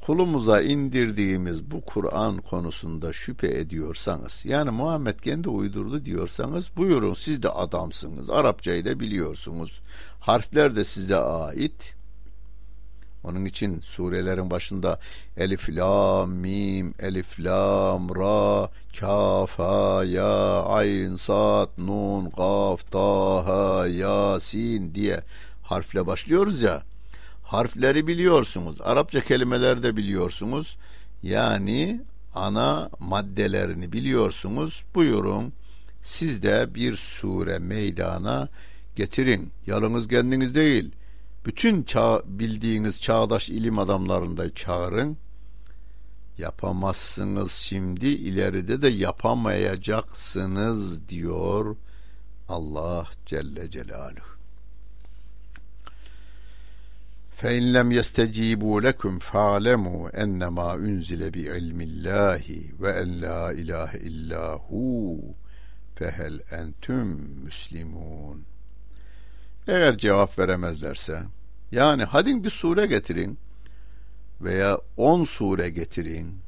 kulumuza 0.06 0.62
indirdiğimiz 0.62 1.70
bu 1.70 1.80
Kur'an 1.80 2.38
konusunda 2.38 3.12
şüphe 3.12 3.58
ediyorsanız, 3.58 4.44
yani 4.44 4.70
Muhammed 4.70 5.18
kendi 5.18 5.48
uydurdu 5.48 6.04
diyorsanız, 6.04 6.76
buyurun 6.76 7.14
siz 7.14 7.42
de 7.42 7.50
adamsınız, 7.50 8.30
Arapçayı 8.30 8.84
da 8.84 9.00
biliyorsunuz, 9.00 9.80
harfler 10.20 10.76
de 10.76 10.84
size 10.84 11.16
ait. 11.16 11.95
Onun 13.26 13.44
için 13.44 13.80
surelerin 13.80 14.50
başında 14.50 15.00
Elif, 15.36 15.68
Lam, 15.68 16.30
Mim, 16.30 16.94
Elif, 16.98 17.40
Lam, 17.40 18.08
Ra, 18.16 18.70
Kaf, 19.00 19.58
Ha, 19.58 20.04
Ya, 20.04 20.62
Ayn, 20.62 21.16
Sad, 21.16 21.68
Nun, 21.78 22.30
Kaf, 22.30 22.90
Ta, 22.90 23.46
Ha, 23.46 23.86
Yasin 23.86 24.94
diye 24.94 25.20
harfle 25.62 26.06
başlıyoruz 26.06 26.62
ya 26.62 26.82
harfleri 27.46 28.06
biliyorsunuz. 28.06 28.76
Arapça 28.80 29.20
kelimeler 29.20 29.82
de 29.82 29.96
biliyorsunuz. 29.96 30.76
Yani 31.22 32.00
ana 32.34 32.90
maddelerini 33.00 33.92
biliyorsunuz. 33.92 34.84
Buyurun 34.94 35.52
siz 36.02 36.42
de 36.42 36.74
bir 36.74 36.96
sure 36.96 37.58
meydana 37.58 38.48
getirin. 38.96 39.50
Yalnız 39.66 40.08
kendiniz 40.08 40.54
değil. 40.54 40.90
Bütün 41.45 41.83
çağ, 41.83 42.21
bildiğiniz 42.25 43.01
çağdaş 43.01 43.49
ilim 43.49 43.79
adamlarını 43.79 44.37
da 44.37 44.55
çağırın. 44.55 45.17
Yapamazsınız 46.37 47.51
şimdi, 47.51 48.07
ileride 48.07 48.81
de 48.81 48.87
yapamayacaksınız 48.87 51.09
diyor 51.09 51.75
Allah 52.49 53.07
Celle 53.25 53.71
Celaluhu. 53.71 54.31
فَاِنْ 57.41 57.63
لَمْ 57.77 57.89
يَسْتَجِيبُوا 57.99 58.77
لَكُمْ 58.87 59.13
فَاعْلَمُوا 59.19 60.01
اَنَّمَا 60.23 60.69
اُنْزِلَ 60.85 61.21
بِعِلْمِ 61.35 61.79
اللّٰهِ 61.89 62.45
وَاَنْ 62.81 63.09
لَا 63.23 63.41
اِلَٰهَ 63.59 63.91
اِلَّا 64.09 64.45
هُ 64.67 64.69
فَهَلْ 65.97 66.33
اَنْتُمْ 66.59 67.05
مُسْلِمُونَ 67.45 68.37
eğer 69.68 69.98
cevap 69.98 70.38
veremezlerse, 70.38 71.22
yani 71.72 72.04
hadi 72.04 72.44
bir 72.44 72.50
sure 72.50 72.86
getirin 72.86 73.38
veya 74.40 74.78
on 74.96 75.24
sure 75.24 75.68
getirin, 75.68 76.38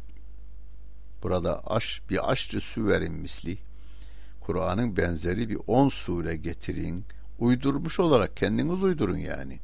burada 1.23 1.67
aş, 1.67 2.03
bir 2.11 2.31
aşrı 2.31 2.61
süverin 2.61 3.13
misli, 3.13 3.59
Kur'an'ın 4.41 4.97
benzeri 4.97 5.49
bir 5.49 5.59
on 5.67 5.89
sure 5.89 6.37
getirin, 6.37 7.05
uydurmuş 7.39 8.01
olarak 8.01 8.37
kendiniz 8.37 8.83
uydurun 8.83 9.19
yani. 9.19 9.61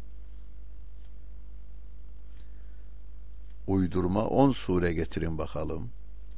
uydurma 3.67 4.27
on 4.27 4.51
sure 4.51 4.93
getirin 4.93 5.39
bakalım. 5.39 5.91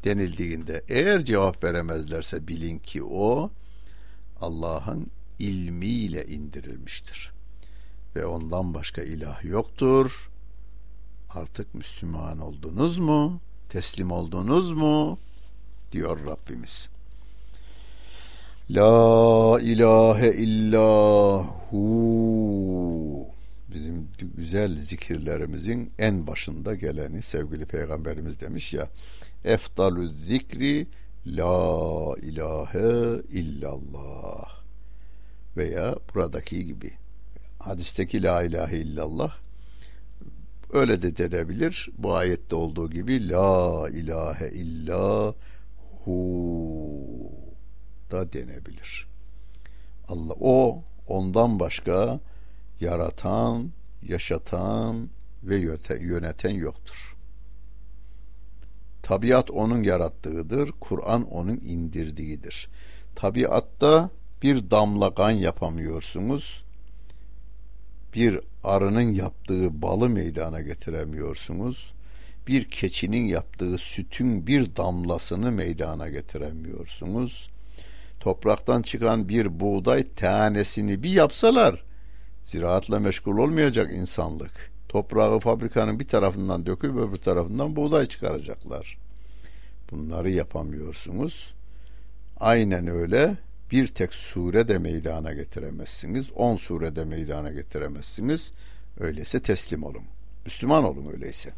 Denildiğinde 0.04 0.84
eğer 0.88 1.24
cevap 1.24 1.64
veremezlerse 1.64 2.48
bilin 2.48 2.78
ki 2.78 3.02
o 3.04 3.50
Allah'ın 4.40 5.10
ilmiyle 5.38 6.26
indirilmiştir. 6.26 7.32
Ve 8.16 8.26
ondan 8.26 8.74
başka 8.74 9.02
ilah 9.02 9.44
yoktur. 9.44 10.30
Artık 11.30 11.74
Müslüman 11.74 12.38
oldunuz 12.38 12.98
mu? 12.98 13.40
Teslim 13.68 14.10
oldunuz 14.10 14.72
mu? 14.72 15.18
diyor 15.92 16.26
Rabbimiz. 16.26 16.88
La 18.70 19.60
ilahe 19.60 20.32
illahu 20.32 21.76
bizim 23.74 24.08
güzel 24.36 24.78
zikirlerimizin 24.78 25.92
en 25.98 26.26
başında 26.26 26.74
geleni 26.74 27.22
sevgili 27.22 27.66
peygamberimiz 27.66 28.40
demiş 28.40 28.72
ya 28.72 28.88
efdalü 29.44 30.08
zikri 30.08 30.86
la 31.26 32.14
ilahe 32.22 33.22
illallah 33.28 34.55
veya 35.56 35.96
buradaki 36.14 36.64
gibi 36.64 36.92
hadisteki 37.58 38.22
la 38.22 38.42
ilahe 38.42 38.76
illallah 38.76 39.36
öyle 40.72 41.02
de 41.02 41.16
denebilir 41.16 41.88
bu 41.98 42.14
ayette 42.14 42.56
olduğu 42.56 42.90
gibi 42.90 43.28
la 43.28 43.88
ilahe 43.90 44.50
illa 44.50 45.34
hu 46.04 47.32
da 48.10 48.32
denebilir 48.32 49.06
Allah 50.08 50.34
o 50.40 50.82
ondan 51.06 51.60
başka 51.60 52.20
yaratan, 52.80 53.70
yaşatan 54.02 55.10
ve 55.42 55.56
yöneten 56.00 56.50
yoktur. 56.50 57.16
Tabiat 59.02 59.50
onun 59.50 59.82
yarattığıdır, 59.82 60.72
Kur'an 60.80 61.30
onun 61.30 61.56
indirdiğidir. 61.56 62.68
Tabiatta 63.14 64.10
bir 64.42 64.70
damla 64.70 65.14
kan 65.14 65.30
yapamıyorsunuz. 65.30 66.64
Bir 68.14 68.40
arının 68.64 69.12
yaptığı 69.12 69.82
balı 69.82 70.08
meydana 70.08 70.60
getiremiyorsunuz. 70.60 71.92
Bir 72.46 72.70
keçinin 72.70 73.26
yaptığı 73.26 73.78
sütün 73.78 74.46
bir 74.46 74.76
damlasını 74.76 75.52
meydana 75.52 76.08
getiremiyorsunuz. 76.08 77.50
Topraktan 78.20 78.82
çıkan 78.82 79.28
bir 79.28 79.60
buğday 79.60 80.06
tanesini 80.14 81.02
bir 81.02 81.10
yapsalar 81.10 81.86
Ziraatla 82.46 82.98
meşgul 82.98 83.38
olmayacak 83.38 83.92
insanlık. 83.92 84.70
Toprağı 84.88 85.40
fabrikanın 85.40 86.00
bir 86.00 86.08
tarafından 86.08 86.66
döküp 86.66 86.96
öbür 86.96 87.16
tarafından 87.16 87.76
buğday 87.76 88.06
çıkaracaklar. 88.06 88.98
Bunları 89.90 90.30
yapamıyorsunuz. 90.30 91.54
Aynen 92.40 92.86
öyle 92.86 93.36
bir 93.70 93.86
tek 93.86 94.14
surede 94.14 94.78
meydana 94.78 95.32
getiremezsiniz. 95.32 96.30
On 96.34 96.56
surede 96.56 97.04
meydana 97.04 97.50
getiremezsiniz. 97.52 98.52
Öyleyse 99.00 99.40
teslim 99.40 99.82
olun. 99.82 100.04
Müslüman 100.44 100.84
olun 100.84 101.12
öyleyse. 101.12 101.52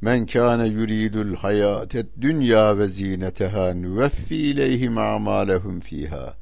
Men 0.00 0.26
kâne 0.26 0.66
yuridul 0.66 1.36
hayatet 1.36 2.06
dünya 2.20 2.78
ve 2.78 2.88
zineteha 2.88 3.74
nüveffi 3.74 4.36
ileyhim 4.36 4.98
a'malehum 4.98 5.80
fiha 5.80 6.36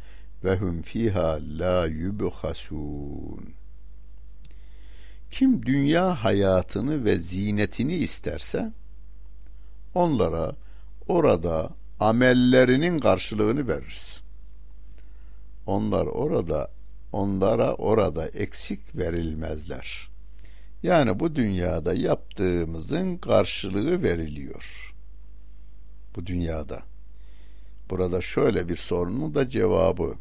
ve 0.45 0.57
hum 0.57 0.83
fiha 0.83 1.38
la 1.42 1.87
yubhasun. 1.87 3.55
Kim 5.31 5.66
dünya 5.66 6.25
hayatını 6.25 7.05
ve 7.05 7.16
zinetini 7.16 7.95
isterse 7.95 8.73
onlara 9.95 10.57
orada 11.09 11.71
amellerinin 12.02 12.98
karşılığını 12.98 13.68
veririz. 13.68 14.22
Onlar 15.66 16.06
orada 16.06 16.70
onlara 17.12 17.74
orada 17.74 18.28
eksik 18.28 18.96
verilmezler. 18.96 20.08
Yani 20.82 21.20
bu 21.20 21.36
dünyada 21.36 21.94
yaptığımızın 21.94 23.16
karşılığı 23.16 24.02
veriliyor. 24.02 24.94
Bu 26.16 26.26
dünyada. 26.26 26.82
Burada 27.90 28.20
şöyle 28.20 28.68
bir 28.68 28.76
sorunun 28.76 29.34
da 29.34 29.48
cevabı. 29.48 30.14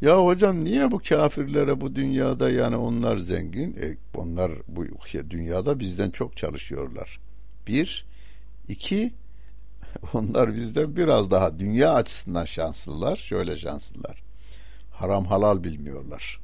Ya 0.00 0.24
hocam 0.24 0.64
niye 0.64 0.90
bu 0.90 1.00
kafirlere 1.08 1.80
bu 1.80 1.94
dünyada 1.94 2.50
yani 2.50 2.76
onlar 2.76 3.16
zengin? 3.16 3.76
E, 3.76 3.96
onlar 4.14 4.52
bu 4.68 4.84
dünyada 5.30 5.80
bizden 5.80 6.10
çok 6.10 6.36
çalışıyorlar. 6.36 7.18
Bir, 7.66 8.06
iki, 8.68 9.12
onlar 10.14 10.54
bizden 10.54 10.96
biraz 10.96 11.30
daha 11.30 11.58
dünya 11.58 11.94
açısından 11.94 12.44
şanslılar. 12.44 13.16
Şöyle 13.16 13.56
şanslılar. 13.56 14.22
Haram 14.90 15.26
halal 15.26 15.64
bilmiyorlar. 15.64 16.40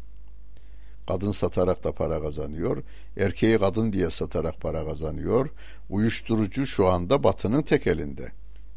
Kadın 1.07 1.31
satarak 1.31 1.85
da 1.85 1.92
para 1.92 2.22
kazanıyor. 2.22 2.83
Erkeği 3.16 3.59
kadın 3.59 3.92
diye 3.92 4.11
satarak 4.11 4.61
para 4.61 4.85
kazanıyor. 4.85 5.50
Uyuşturucu 5.90 6.66
şu 6.66 6.87
anda 6.87 7.22
batının 7.22 7.62
tek 7.62 7.87
elinde. 7.87 8.33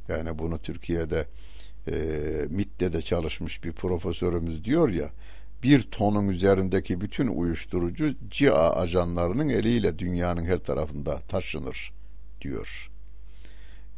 Yani 0.07 0.39
bunu 0.39 0.57
Türkiye'de 0.57 1.27
e, 1.87 1.95
MIT'te 2.49 2.93
de 2.93 3.01
çalışmış 3.01 3.63
bir 3.63 3.71
profesörümüz 3.71 4.65
diyor 4.65 4.89
ya 4.89 5.09
bir 5.63 5.81
tonun 5.81 6.27
üzerindeki 6.27 7.01
bütün 7.01 7.27
uyuşturucu 7.27 8.13
CIA 8.29 8.75
ajanlarının 8.75 9.49
eliyle 9.49 9.99
dünyanın 9.99 10.45
her 10.45 10.57
tarafında 10.59 11.19
taşınır 11.19 11.91
diyor. 12.41 12.91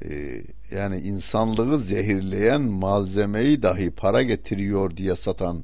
Ee, 0.05 0.43
yani 0.71 0.99
insanlığı 0.99 1.77
zehirleyen 1.77 2.62
malzemeyi 2.62 3.62
dahi 3.63 3.91
para 3.91 4.23
getiriyor 4.23 4.97
diye 4.97 5.15
satan 5.15 5.63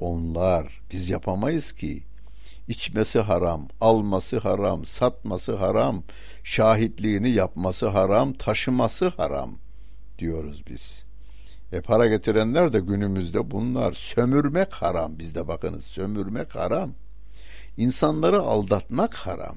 onlar 0.00 0.80
biz 0.92 1.10
yapamayız 1.10 1.72
ki 1.72 2.02
içmesi 2.68 3.20
haram, 3.20 3.68
alması 3.80 4.38
haram, 4.38 4.84
satması 4.84 5.56
haram, 5.56 6.02
şahitliğini 6.44 7.30
yapması 7.30 7.88
haram, 7.88 8.32
taşıması 8.32 9.08
haram 9.08 9.58
diyoruz 10.18 10.62
biz. 10.70 11.04
E 11.72 11.80
para 11.80 12.06
getirenler 12.06 12.72
de 12.72 12.80
günümüzde 12.80 13.50
bunlar. 13.50 13.92
Sömürmek 13.92 14.72
haram 14.72 15.18
bizde 15.18 15.48
bakınız. 15.48 15.84
Sömürmek 15.84 16.54
haram. 16.54 16.90
İnsanları 17.76 18.40
aldatmak 18.40 19.14
haram. 19.14 19.56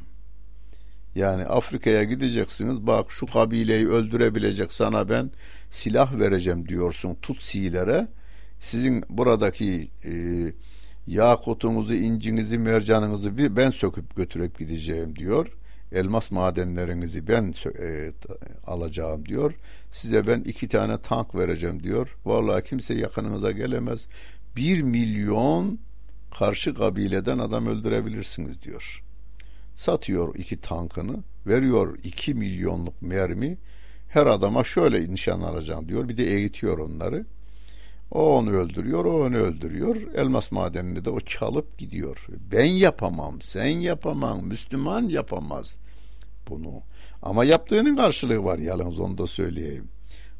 Yani 1.15 1.45
Afrika'ya 1.45 2.04
gideceksiniz. 2.04 2.88
Bak 2.88 3.12
şu 3.12 3.26
kabileyi 3.26 3.88
öldürebilecek 3.88 4.71
sana 4.71 5.10
ben 5.10 5.32
silah 5.69 6.19
vereceğim 6.19 6.67
diyorsun 6.67 7.15
Tutsilere. 7.21 8.08
Sizin 8.60 9.04
buradaki 9.10 9.89
e, 10.06 10.13
yakutunuzu, 11.08 11.93
incinizi, 11.93 12.58
mercanınızı 12.58 13.38
bir 13.38 13.56
ben 13.56 13.69
söküp 13.69 14.15
götürüp 14.15 14.60
gideceğim 14.60 15.15
diyor. 15.15 15.47
Elmas 15.91 16.32
madenlerinizi 16.32 17.28
ben 17.28 17.54
e, 17.80 18.12
alacağım 18.67 19.26
diyor. 19.26 19.54
Size 19.91 20.28
ben 20.28 20.41
iki 20.41 20.67
tane 20.67 20.97
tank 21.02 21.36
vereceğim 21.36 21.84
diyor. 21.84 22.17
Vallahi 22.26 22.63
kimse 22.63 22.93
yakınınıza 22.93 23.52
gelemez. 23.52 24.08
Bir 24.56 24.82
milyon 24.82 25.80
karşı 26.39 26.73
kabileden 26.73 27.38
adam 27.38 27.67
öldürebilirsiniz 27.67 28.62
diyor. 28.62 29.04
Satıyor 29.76 30.36
iki 30.36 30.62
tankını, 30.62 31.24
veriyor 31.48 32.00
iki 32.04 32.34
milyonluk 32.34 33.02
mermi. 33.02 33.58
Her 34.10 34.26
adama 34.26 34.64
şöyle 34.64 35.10
nişan 35.10 35.42
alacağım 35.42 35.90
diyor. 35.90 36.10
Bir 36.10 36.18
de 36.18 36.24
eğitiyor 36.24 36.78
onları. 36.78 37.26
O 38.12 38.38
onu 38.38 38.52
öldürüyor, 38.52 39.06
o 39.06 39.26
onu 39.26 39.38
öldürüyor. 39.38 39.96
Elmas 40.16 40.52
madenini 40.52 41.06
de 41.06 41.10
o 41.10 41.20
çalıp 41.20 41.78
gidiyor. 41.78 42.28
Ben 42.52 42.66
yapamam, 42.66 43.42
sen 43.42 43.66
yapamam, 43.66 44.48
Müslüman 44.48 45.10
yapamaz 45.10 45.76
bunu. 46.50 46.82
Ama 47.22 47.46
yaptığının 47.46 47.96
karşılığı 47.96 48.44
var 48.44 48.58
yalnız 48.58 49.00
onu 49.00 49.18
da 49.18 49.28
söyleyeyim. 49.28 49.88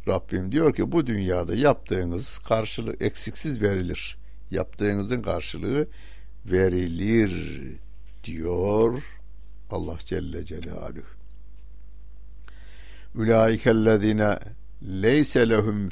Rabbim 0.08 0.52
diyor 0.52 0.76
ki 0.76 0.92
bu 0.92 1.08
dünyada 1.08 1.56
yaptığınız 1.56 2.40
karşılığı 2.40 2.96
eksiksiz 3.00 3.62
verilir. 3.62 4.18
Yaptığınızın 4.52 5.22
karşılığı 5.22 5.88
verilir 6.46 7.62
diyor 8.24 9.04
Allah 9.72 9.98
Celle 10.00 10.46
Celaluhu. 10.46 11.14
Ulaikellezine 13.16 14.40
leyse 14.84 15.50
lehum 15.50 15.90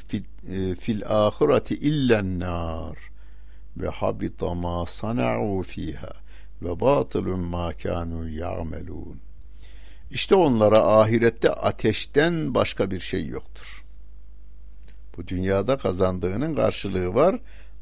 e, 0.48 0.74
fil 0.74 1.02
ahireti 1.06 1.74
illen 1.74 2.40
nar 2.40 2.98
ve 3.76 3.88
habita 3.88 4.54
ma 4.54 4.86
sana'u 4.86 5.62
fiha 5.62 6.12
ve 6.62 6.80
batilun 6.80 7.40
ma 7.40 7.72
kanu 7.72 8.28
ya'melun. 8.28 9.20
İşte 10.10 10.34
onlara 10.34 10.78
ahirette 10.78 11.52
ateşten 11.52 12.54
başka 12.54 12.90
bir 12.90 13.00
şey 13.00 13.26
yoktur. 13.26 13.84
Bu 15.16 15.28
dünyada 15.28 15.76
kazandığının 15.76 16.54
karşılığı 16.54 17.14
var. 17.14 17.40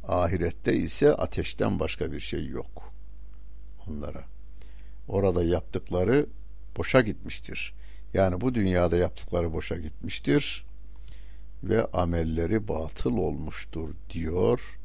Ahirette 0.09 0.77
ise 0.77 1.15
ateşten 1.15 1.81
başka 1.81 2.13
bir 2.13 2.21
şey 2.21 2.47
yok 2.47 2.93
onlara. 3.89 4.25
Orada 5.11 5.45
yaptıkları 5.45 6.27
boşa 6.77 7.01
gitmiştir. 7.01 7.75
Yani 8.15 8.41
bu 8.41 8.55
dünyada 8.55 8.97
yaptıkları 8.97 9.53
boşa 9.53 9.77
gitmiştir 9.77 10.65
ve 11.65 11.87
amelleri 11.87 12.69
batıl 12.69 13.17
olmuştur 13.17 13.89
diyor 14.11 14.79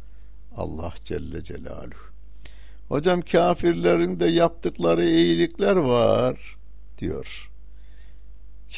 Allah 0.55 0.93
Celle 1.05 1.43
Celaluhu. 1.43 2.05
Hocam 2.87 3.21
kafirlerin 3.21 4.19
de 4.19 4.25
yaptıkları 4.25 5.05
iyilikler 5.05 5.75
var 5.75 6.57
diyor. 6.97 7.51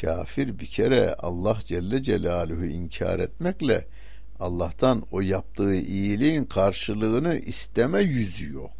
Kafir 0.00 0.58
bir 0.58 0.66
kere 0.66 1.14
Allah 1.14 1.58
Celle 1.66 2.02
Celaluhu 2.02 2.64
inkar 2.64 3.18
etmekle 3.18 3.86
Allah'tan 4.40 5.02
o 5.10 5.20
yaptığı 5.20 5.74
iyiliğin 5.74 6.44
karşılığını 6.44 7.38
isteme 7.38 8.00
yüzü 8.00 8.52
yok. 8.52 8.77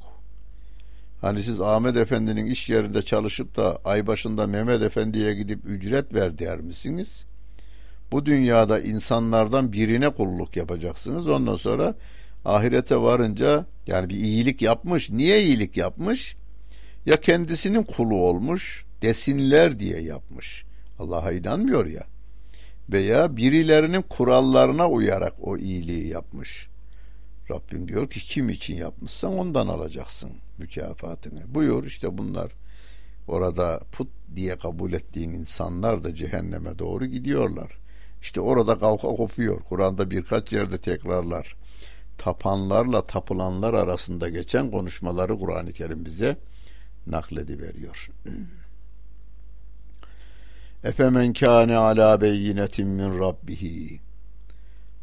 Hani 1.20 1.42
siz 1.42 1.60
Ahmet 1.60 1.96
Efendi'nin 1.96 2.46
iş 2.46 2.70
yerinde 2.70 3.02
çalışıp 3.02 3.56
da 3.56 3.80
ay 3.84 4.06
başında 4.06 4.46
Mehmet 4.46 4.82
Efendi'ye 4.82 5.34
gidip 5.34 5.60
ücret 5.64 6.14
ver 6.14 6.38
der 6.38 6.60
misiniz? 6.60 7.24
Bu 8.12 8.26
dünyada 8.26 8.80
insanlardan 8.80 9.72
birine 9.72 10.10
kulluk 10.10 10.56
yapacaksınız. 10.56 11.28
Ondan 11.28 11.54
sonra 11.54 11.94
ahirete 12.44 12.96
varınca 12.96 13.66
yani 13.86 14.08
bir 14.08 14.14
iyilik 14.14 14.62
yapmış. 14.62 15.10
Niye 15.10 15.42
iyilik 15.42 15.76
yapmış? 15.76 16.36
Ya 17.06 17.16
kendisinin 17.16 17.82
kulu 17.82 18.14
olmuş 18.14 18.84
desinler 19.02 19.78
diye 19.78 20.00
yapmış. 20.00 20.64
Allah'a 20.98 21.32
inanmıyor 21.32 21.86
ya. 21.86 22.04
Veya 22.90 23.36
birilerinin 23.36 24.02
kurallarına 24.02 24.88
uyarak 24.88 25.34
o 25.40 25.56
iyiliği 25.56 26.08
yapmış. 26.08 26.68
Rabbim 27.50 27.88
diyor 27.88 28.10
ki 28.10 28.20
kim 28.20 28.48
için 28.48 28.76
yapmışsan 28.76 29.38
ondan 29.38 29.68
alacaksın 29.68 30.30
mükafatını. 30.58 31.54
Buyur 31.54 31.84
işte 31.84 32.18
bunlar 32.18 32.52
orada 33.28 33.80
put 33.92 34.08
diye 34.36 34.58
kabul 34.58 34.92
ettiğin 34.92 35.32
insanlar 35.32 36.04
da 36.04 36.14
cehenneme 36.14 36.78
doğru 36.78 37.06
gidiyorlar. 37.06 37.78
İşte 38.22 38.40
orada 38.40 38.78
kavga 38.78 39.08
kopuyor. 39.08 39.60
Kur'an'da 39.60 40.10
birkaç 40.10 40.52
yerde 40.52 40.78
tekrarlar. 40.78 41.56
Tapanlarla 42.18 43.06
tapılanlar 43.06 43.74
arasında 43.74 44.28
geçen 44.28 44.70
konuşmaları 44.70 45.38
Kur'an-ı 45.38 45.72
Kerim 45.72 46.04
bize 46.04 46.36
naklediveriyor. 47.06 48.10
Efemen 50.84 51.32
kâne 51.32 51.76
alâ 51.76 52.20
beyinetin 52.20 52.88
min 52.88 53.18
rabbihi 53.18 54.00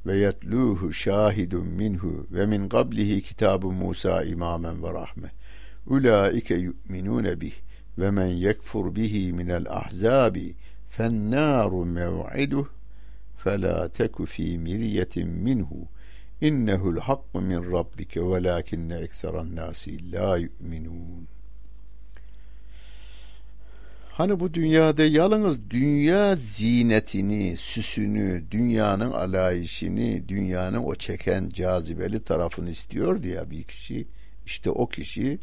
ve 0.05 0.17
yetluhu 0.17 0.93
şahidun 0.93 1.67
minhu 1.67 2.27
ve 2.31 2.45
min 2.45 2.69
qablihi 2.69 3.21
kitabu 3.21 3.71
Musa 3.71 4.23
imamen 4.23 4.83
ve 4.83 4.93
rahme. 4.93 5.31
Ulaike 5.87 6.55
yu'minune 6.55 7.41
bih 7.41 7.53
ve 7.97 8.11
men 8.11 8.25
yekfur 8.25 8.95
bihi 8.95 9.33
minel 9.33 9.65
ahzabi 9.69 10.55
fennâru 10.89 11.85
mev'iduh 11.85 12.65
فَلَا 13.45 13.87
تَكُ 13.87 14.15
ف۪ي 14.25 14.57
مِرْيَةٍ 14.57 15.15
مِّنْهُ 15.47 15.71
اِنَّهُ 16.43 16.89
الْحَقُّ 16.93 17.37
مِنْ 17.37 17.59
رَبِّكَ 17.77 18.17
وَلَاكِنَّ 18.17 18.91
اَكْسَرَ 18.91 19.41
النَّاسِ 19.41 19.89
لَا 19.89 20.35
يُؤْمِنُونَ 20.35 21.34
Hani 24.17 24.39
bu 24.39 24.53
dünyada 24.53 25.05
yalnız 25.05 25.69
dünya 25.69 26.35
zinetini, 26.35 27.57
süsünü, 27.57 28.43
dünyanın 28.51 29.11
alayişini, 29.11 30.29
dünyanın 30.29 30.83
o 30.83 30.95
çeken 30.95 31.49
cazibeli 31.49 32.23
tarafını 32.23 32.69
istiyor 32.69 33.23
diye 33.23 33.49
bir 33.49 33.63
kişi. 33.63 34.07
İşte 34.45 34.69
o 34.69 34.87
kişi 34.87 35.39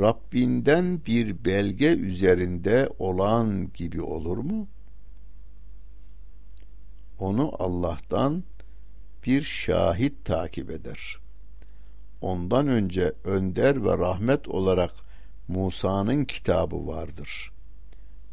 Rabbinden 0.00 1.00
bir 1.06 1.44
belge 1.44 1.88
üzerinde 1.88 2.88
olan 2.98 3.72
gibi 3.74 4.02
olur 4.02 4.36
mu? 4.36 4.68
Onu 7.18 7.52
Allah'tan 7.58 8.44
bir 9.26 9.42
şahit 9.42 10.24
takip 10.24 10.70
eder. 10.70 11.16
Ondan 12.20 12.68
önce 12.68 13.12
önder 13.24 13.84
ve 13.84 13.98
rahmet 13.98 14.48
olarak 14.48 14.92
Musa'nın 15.48 16.24
kitabı 16.24 16.86
vardır.'' 16.86 17.55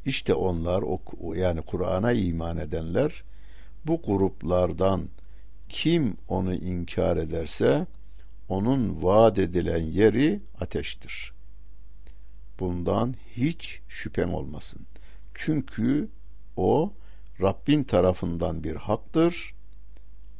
İşte 0.06 0.34
onlar 0.34 0.82
o 0.82 1.34
yani 1.34 1.62
Kur'an'a 1.62 2.12
iman 2.12 2.58
edenler 2.58 3.24
bu 3.86 4.02
gruplardan 4.02 5.10
kim 5.70 6.18
onu 6.28 6.56
inkar 6.56 7.18
ederse 7.18 7.88
onun 8.50 9.04
vaat 9.04 9.40
edilen 9.40 9.84
yeri 9.84 10.42
ateştir. 10.60 11.34
Bundan 12.60 13.16
hiç 13.38 13.82
şüphem 13.88 14.34
olmasın. 14.34 14.82
Çünkü 15.34 16.10
o 16.58 16.94
Rabbin 17.42 17.84
tarafından 17.84 18.64
bir 18.64 18.76
haktır. 18.76 19.54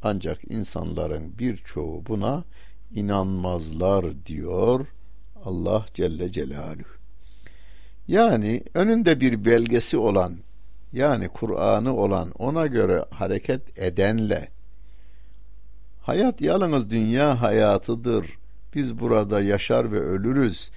Ancak 0.02 0.50
insanların 0.50 1.38
birçoğu 1.38 2.06
buna 2.06 2.44
inanmazlar 2.90 4.26
diyor 4.26 4.86
Allah 5.44 5.86
Celle 5.94 6.32
Celaluhu. 6.32 7.03
Yani 8.08 8.62
önünde 8.74 9.20
bir 9.20 9.44
belgesi 9.44 9.96
olan 9.96 10.36
yani 10.92 11.28
Kur'an'ı 11.28 11.96
olan 11.96 12.30
ona 12.30 12.66
göre 12.66 13.04
hareket 13.10 13.78
edenle 13.78 14.48
hayat 16.02 16.40
yalnız 16.40 16.90
dünya 16.90 17.42
hayatıdır 17.42 18.26
biz 18.74 18.98
burada 19.00 19.40
yaşar 19.40 19.92
ve 19.92 20.00
ölürüz 20.00 20.70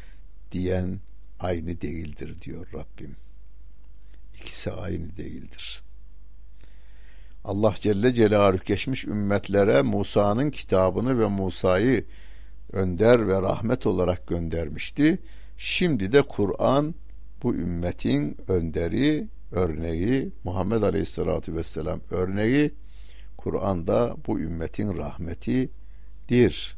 diyen 0.52 1.00
aynı 1.40 1.82
değildir 1.82 2.42
diyor 2.42 2.68
Rabbim. 2.74 3.16
İkisi 4.42 4.72
aynı 4.72 5.18
değildir. 5.18 5.82
Allah 7.44 7.74
Celle 7.76 8.13
Celaluhu 8.13 8.63
geçmiş 8.66 9.06
ümmetlere 9.06 9.82
Musa'nın 9.82 10.52
kitabını 10.52 11.20
ve 11.20 11.26
Musa'yı 11.26 12.06
önder 12.72 13.28
ve 13.28 13.42
rahmet 13.42 13.86
olarak 13.86 14.28
göndermişti. 14.28 15.20
Şimdi 15.58 16.12
de 16.12 16.22
Kur'an 16.22 16.96
bu 17.43 17.56
ümmetin 17.56 18.38
önderi, 18.47 19.28
örneği 19.52 20.32
Muhammed 20.43 20.82
Aleyhisselatü 20.82 21.56
Vesselam 21.56 22.00
örneği 22.12 22.71
Kur'an'da 23.38 24.15
bu 24.28 24.39
ümmetin 24.39 24.97
rahmetidir. 24.97 26.78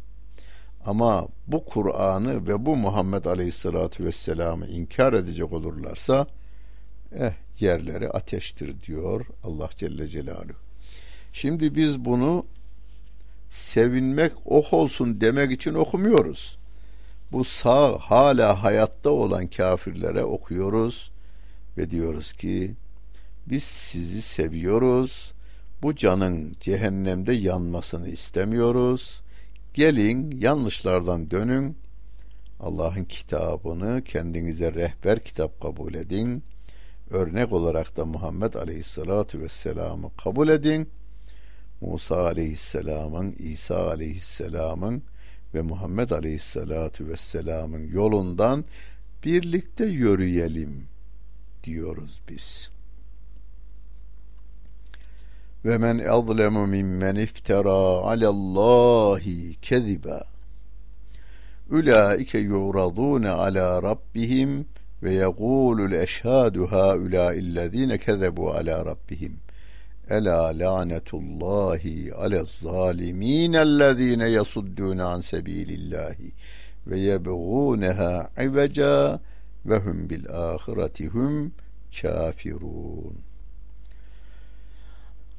Ama 0.86 1.28
bu 1.48 1.66
Kur'an'ı 1.66 2.48
ve 2.48 2.66
bu 2.66 2.76
Muhammed 2.76 3.26
Aleyhisselatü 3.26 4.06
Vesselam'ı 4.06 4.68
inkar 4.68 5.14
edecek 5.14 5.54
olurlarsa 5.54 6.28
eh 7.14 7.34
yerleri 7.60 8.10
ateştir 8.10 8.82
diyor 8.82 9.26
Allah 9.44 9.70
Celle 9.76 10.08
Celaluhu. 10.08 10.58
Şimdi 11.34 11.76
biz 11.76 12.06
bunu 12.06 12.46
sevinmek 13.50 14.32
ok 14.46 14.74
olsun 14.74 15.22
demek 15.22 15.52
için 15.52 15.74
okumuyoruz 15.74 16.59
bu 17.32 17.44
sağ 17.44 17.98
hala 17.98 18.64
hayatta 18.64 19.10
olan 19.10 19.48
kafirlere 19.48 20.24
okuyoruz 20.24 21.12
ve 21.78 21.92
diyoruz 21.92 22.34
ki 22.34 22.76
biz 23.48 23.64
sizi 23.64 24.22
seviyoruz. 24.22 25.34
Bu 25.82 25.96
canın 25.96 26.56
cehennemde 26.60 27.34
yanmasını 27.34 28.10
istemiyoruz. 28.10 29.22
Gelin 29.74 30.32
yanlışlardan 30.32 31.32
dönün. 31.32 31.78
Allah'ın 32.60 33.04
kitabını 33.04 34.04
kendinize 34.04 34.74
rehber 34.74 35.20
kitap 35.20 35.62
kabul 35.62 35.94
edin. 35.94 36.44
Örnek 37.10 37.54
olarak 37.54 37.98
da 37.98 38.06
Muhammed 38.06 38.54
Aleyhisselatü 38.54 39.42
Vesselam'ı 39.42 40.12
kabul 40.24 40.50
edin. 40.50 40.90
Musa 41.82 42.24
Aleyhisselam'ın, 42.24 43.32
İsa 43.32 43.88
Aleyhisselam'ın 43.88 45.04
ve 45.54 45.62
Muhammed 45.62 46.10
Aleyhisselatü 46.10 47.08
Vesselam'ın 47.08 47.88
yolundan 47.88 48.66
birlikte 49.26 49.86
yürüyelim 49.86 50.88
diyoruz 51.64 52.20
biz. 52.30 52.70
Ve 55.66 55.78
men 55.78 56.00
azlemu 56.00 56.68
mimmen 56.68 57.16
iftara 57.16 57.72
alallahi 57.72 59.56
keziba. 59.62 60.24
Ulaike 61.72 62.40
yuradun 62.40 63.24
ala 63.24 63.84
rabbihim 63.84 64.66
ve 65.04 65.14
yegulul 65.14 65.92
eşhadu 65.92 66.72
haulâ'illezîne 66.72 67.98
kezebu 67.98 68.52
ala 68.52 68.86
rabbihim.'' 68.86 69.49
Ela 70.10 70.60
lanetullahi 70.60 72.14
ale 72.14 72.46
zalimînellezîne 72.46 74.30
yasuddûne 74.30 75.04
an 75.04 75.20
sebîlillâhi 75.20 76.32
ve 76.88 76.98
yebğûneha 77.00 78.44
iveca 78.46 79.20
ve 79.66 79.78
hum 79.78 80.10
bil 80.10 80.30
ahireti 80.30 81.08
hum 81.08 81.52
kafirun. 82.02 83.18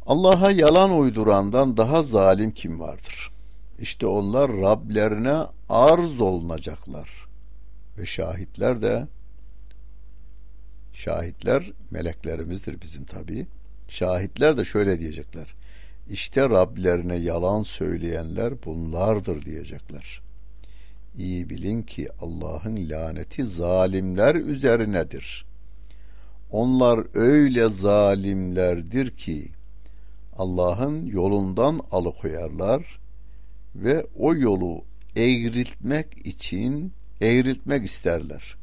Allah'a 0.06 0.50
yalan 0.50 0.98
uydurandan 0.98 1.76
daha 1.76 2.02
zalim 2.02 2.50
kim 2.50 2.80
vardır? 2.80 3.30
İşte 3.78 4.06
onlar 4.06 4.52
Rablerine 4.52 5.46
arz 5.68 6.20
olunacaklar. 6.20 7.11
Ve 7.98 8.06
şahitler 8.06 8.83
de 8.83 9.06
şahitler 10.92 11.72
meleklerimizdir 11.90 12.80
bizim 12.80 13.04
tabii 13.04 13.46
Şahitler 13.90 14.57
de 14.57 14.64
şöyle 14.64 15.00
diyecekler. 15.00 15.55
İşte 16.11 16.50
Rablerine 16.50 17.16
yalan 17.16 17.62
söyleyenler 17.62 18.55
bunlardır 18.64 19.44
diyecekler. 19.44 20.20
İyi 21.16 21.50
bilin 21.50 21.83
ki 21.83 22.09
Allah'ın 22.20 22.88
laneti 22.88 23.44
zalimler 23.44 24.35
üzerinedir. 24.35 25.44
Onlar 26.50 27.07
öyle 27.14 27.68
zalimlerdir 27.68 29.11
ki 29.11 29.48
Allah'ın 30.38 31.07
yolundan 31.07 31.81
alıkoyarlar 31.90 33.00
ve 33.74 34.07
o 34.18 34.35
yolu 34.35 34.85
eğriltmek 35.16 36.26
için 36.26 36.92
eğriltmek 37.20 37.85
isterler. 37.85 38.57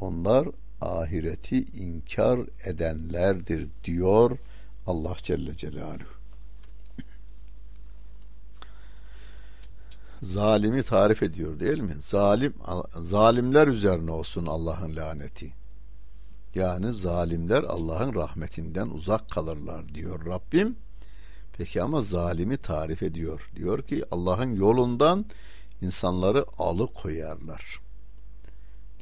Onlar 0.00 0.48
ahireti 0.82 1.64
inkar 1.64 2.40
edenlerdir 2.64 3.68
diyor 3.84 4.38
Allah 4.86 5.16
Celle 5.22 5.56
Celaluhu. 5.56 6.22
Zalimi 10.22 10.82
tarif 10.82 11.22
ediyor 11.22 11.60
değil 11.60 11.78
mi? 11.78 11.96
Zalim 12.00 12.54
zalimler 12.96 13.68
üzerine 13.68 14.10
olsun 14.10 14.46
Allah'ın 14.46 14.96
laneti. 14.96 15.52
Yani 16.54 16.92
zalimler 16.92 17.62
Allah'ın 17.62 18.14
rahmetinden 18.14 18.86
uzak 18.88 19.30
kalırlar 19.30 19.94
diyor 19.94 20.26
Rabbim. 20.26 20.76
Peki 21.52 21.82
ama 21.82 22.00
zalimi 22.00 22.56
tarif 22.56 23.02
ediyor. 23.02 23.50
Diyor 23.56 23.82
ki 23.82 24.04
Allah'ın 24.10 24.56
yolundan 24.56 25.26
insanları 25.82 26.44
alıkoyarlar 26.58 27.80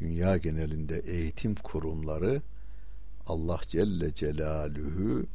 dünya 0.01 0.37
genelinde 0.37 0.99
eğitim 0.99 1.55
kurumları 1.55 2.43
Allah 3.27 3.61
Celle 3.69 4.15
Celaluhu 4.15 5.27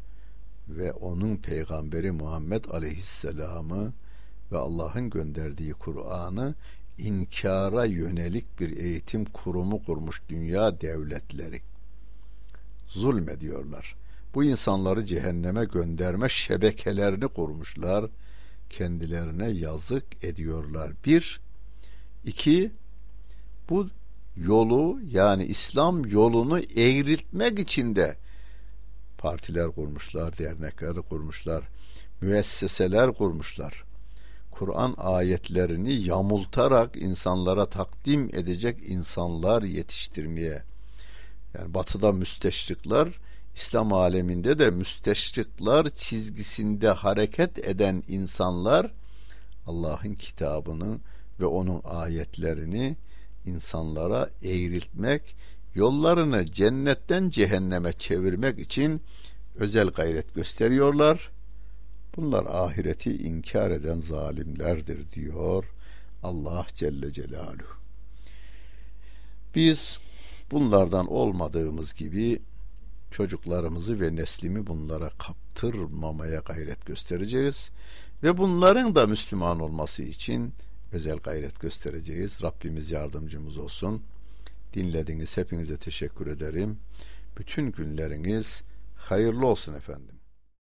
ve 0.70 0.94
onun 0.94 1.38
peygamberi 1.38 2.12
Muhammed 2.12 2.66
Aleyhisselam'ı 2.66 3.94
ve 4.52 4.58
Allah'ın 4.58 5.10
gönderdiği 5.10 5.74
Kur'an'ı 5.74 6.56
inkara 6.98 7.86
yönelik 7.86 8.60
bir 8.60 8.78
eğitim 8.78 9.26
kurumu 9.26 9.84
kurmuş 9.84 10.22
dünya 10.30 10.82
devletleri. 10.82 11.62
Zulmediyorlar. 12.88 13.96
Bu 14.36 14.44
insanları 14.44 15.06
cehenneme 15.06 15.66
gönderme 15.66 16.30
şebekelerini 16.30 17.28
kurmuşlar. 17.28 18.06
Kendilerine 18.70 19.50
yazık 19.50 20.24
ediyorlar. 20.24 20.92
Bir, 21.06 21.42
iki, 22.26 22.72
bu 23.70 23.90
yolu 24.38 25.00
yani 25.12 25.46
İslam 25.46 26.06
yolunu 26.06 26.60
eğriltmek 26.60 27.60
için 27.60 27.96
de 27.96 28.18
partiler 29.18 29.72
kurmuşlar, 29.72 30.38
dernekler 30.38 30.96
kurmuşlar, 30.96 31.64
müesseseler 32.22 33.14
kurmuşlar. 33.14 33.84
Kur'an 34.52 34.96
ayetlerini 34.98 35.94
yamultarak 35.94 36.96
insanlara 36.96 37.66
takdim 37.66 38.30
edecek 38.34 38.78
insanlar 38.86 39.64
yetiştirmeye. 39.64 40.64
Yani 41.54 41.74
batıda 41.74 42.12
müsteşrikler, 42.12 43.08
İslam 43.56 43.94
aleminde 43.94 44.60
de 44.60 44.72
müsteşrikler 44.72 45.90
çizgisinde 45.90 46.90
hareket 46.90 47.58
eden 47.58 48.04
insanlar 48.08 48.92
Allah'ın 49.68 50.14
kitabını 50.14 51.00
ve 51.40 51.46
onun 51.46 51.82
ayetlerini 51.84 52.96
insanlara 53.46 54.30
eğriltmek, 54.44 55.36
yollarını 55.76 56.46
cennetten 56.46 57.30
cehenneme 57.30 57.94
çevirmek 57.94 58.60
için 58.60 59.02
özel 59.56 59.88
gayret 59.88 60.36
gösteriyorlar. 60.36 61.32
Bunlar 62.16 62.46
ahireti 62.46 63.18
inkar 63.18 63.72
eden 63.72 64.00
zalimlerdir 64.00 65.12
diyor 65.12 65.66
Allah 66.24 66.66
Celle 66.76 67.14
Celaluhu. 67.14 67.76
Biz 69.56 70.00
bunlardan 70.52 71.08
olmadığımız 71.08 71.94
gibi 71.94 72.42
çocuklarımızı 73.12 74.00
ve 74.00 74.16
neslimi 74.16 74.68
bunlara 74.68 75.10
kaptırmamaya 75.10 76.40
gayret 76.40 76.86
göstereceğiz 76.86 77.70
ve 78.24 78.38
bunların 78.38 78.96
da 78.96 79.08
Müslüman 79.08 79.60
olması 79.60 80.04
için 80.04 80.54
özel 80.96 81.18
gayret 81.18 81.60
göstereceğiz. 81.60 82.40
Rabbimiz 82.44 82.92
yardımcımız 82.92 83.58
olsun. 83.58 84.04
Dinlediğiniz 84.74 85.38
hepinize 85.38 85.78
teşekkür 85.78 86.28
ederim. 86.28 86.78
Bütün 87.38 87.72
günleriniz 87.72 88.62
hayırlı 88.96 89.48
olsun 89.48 89.74
efendim. 89.74 90.15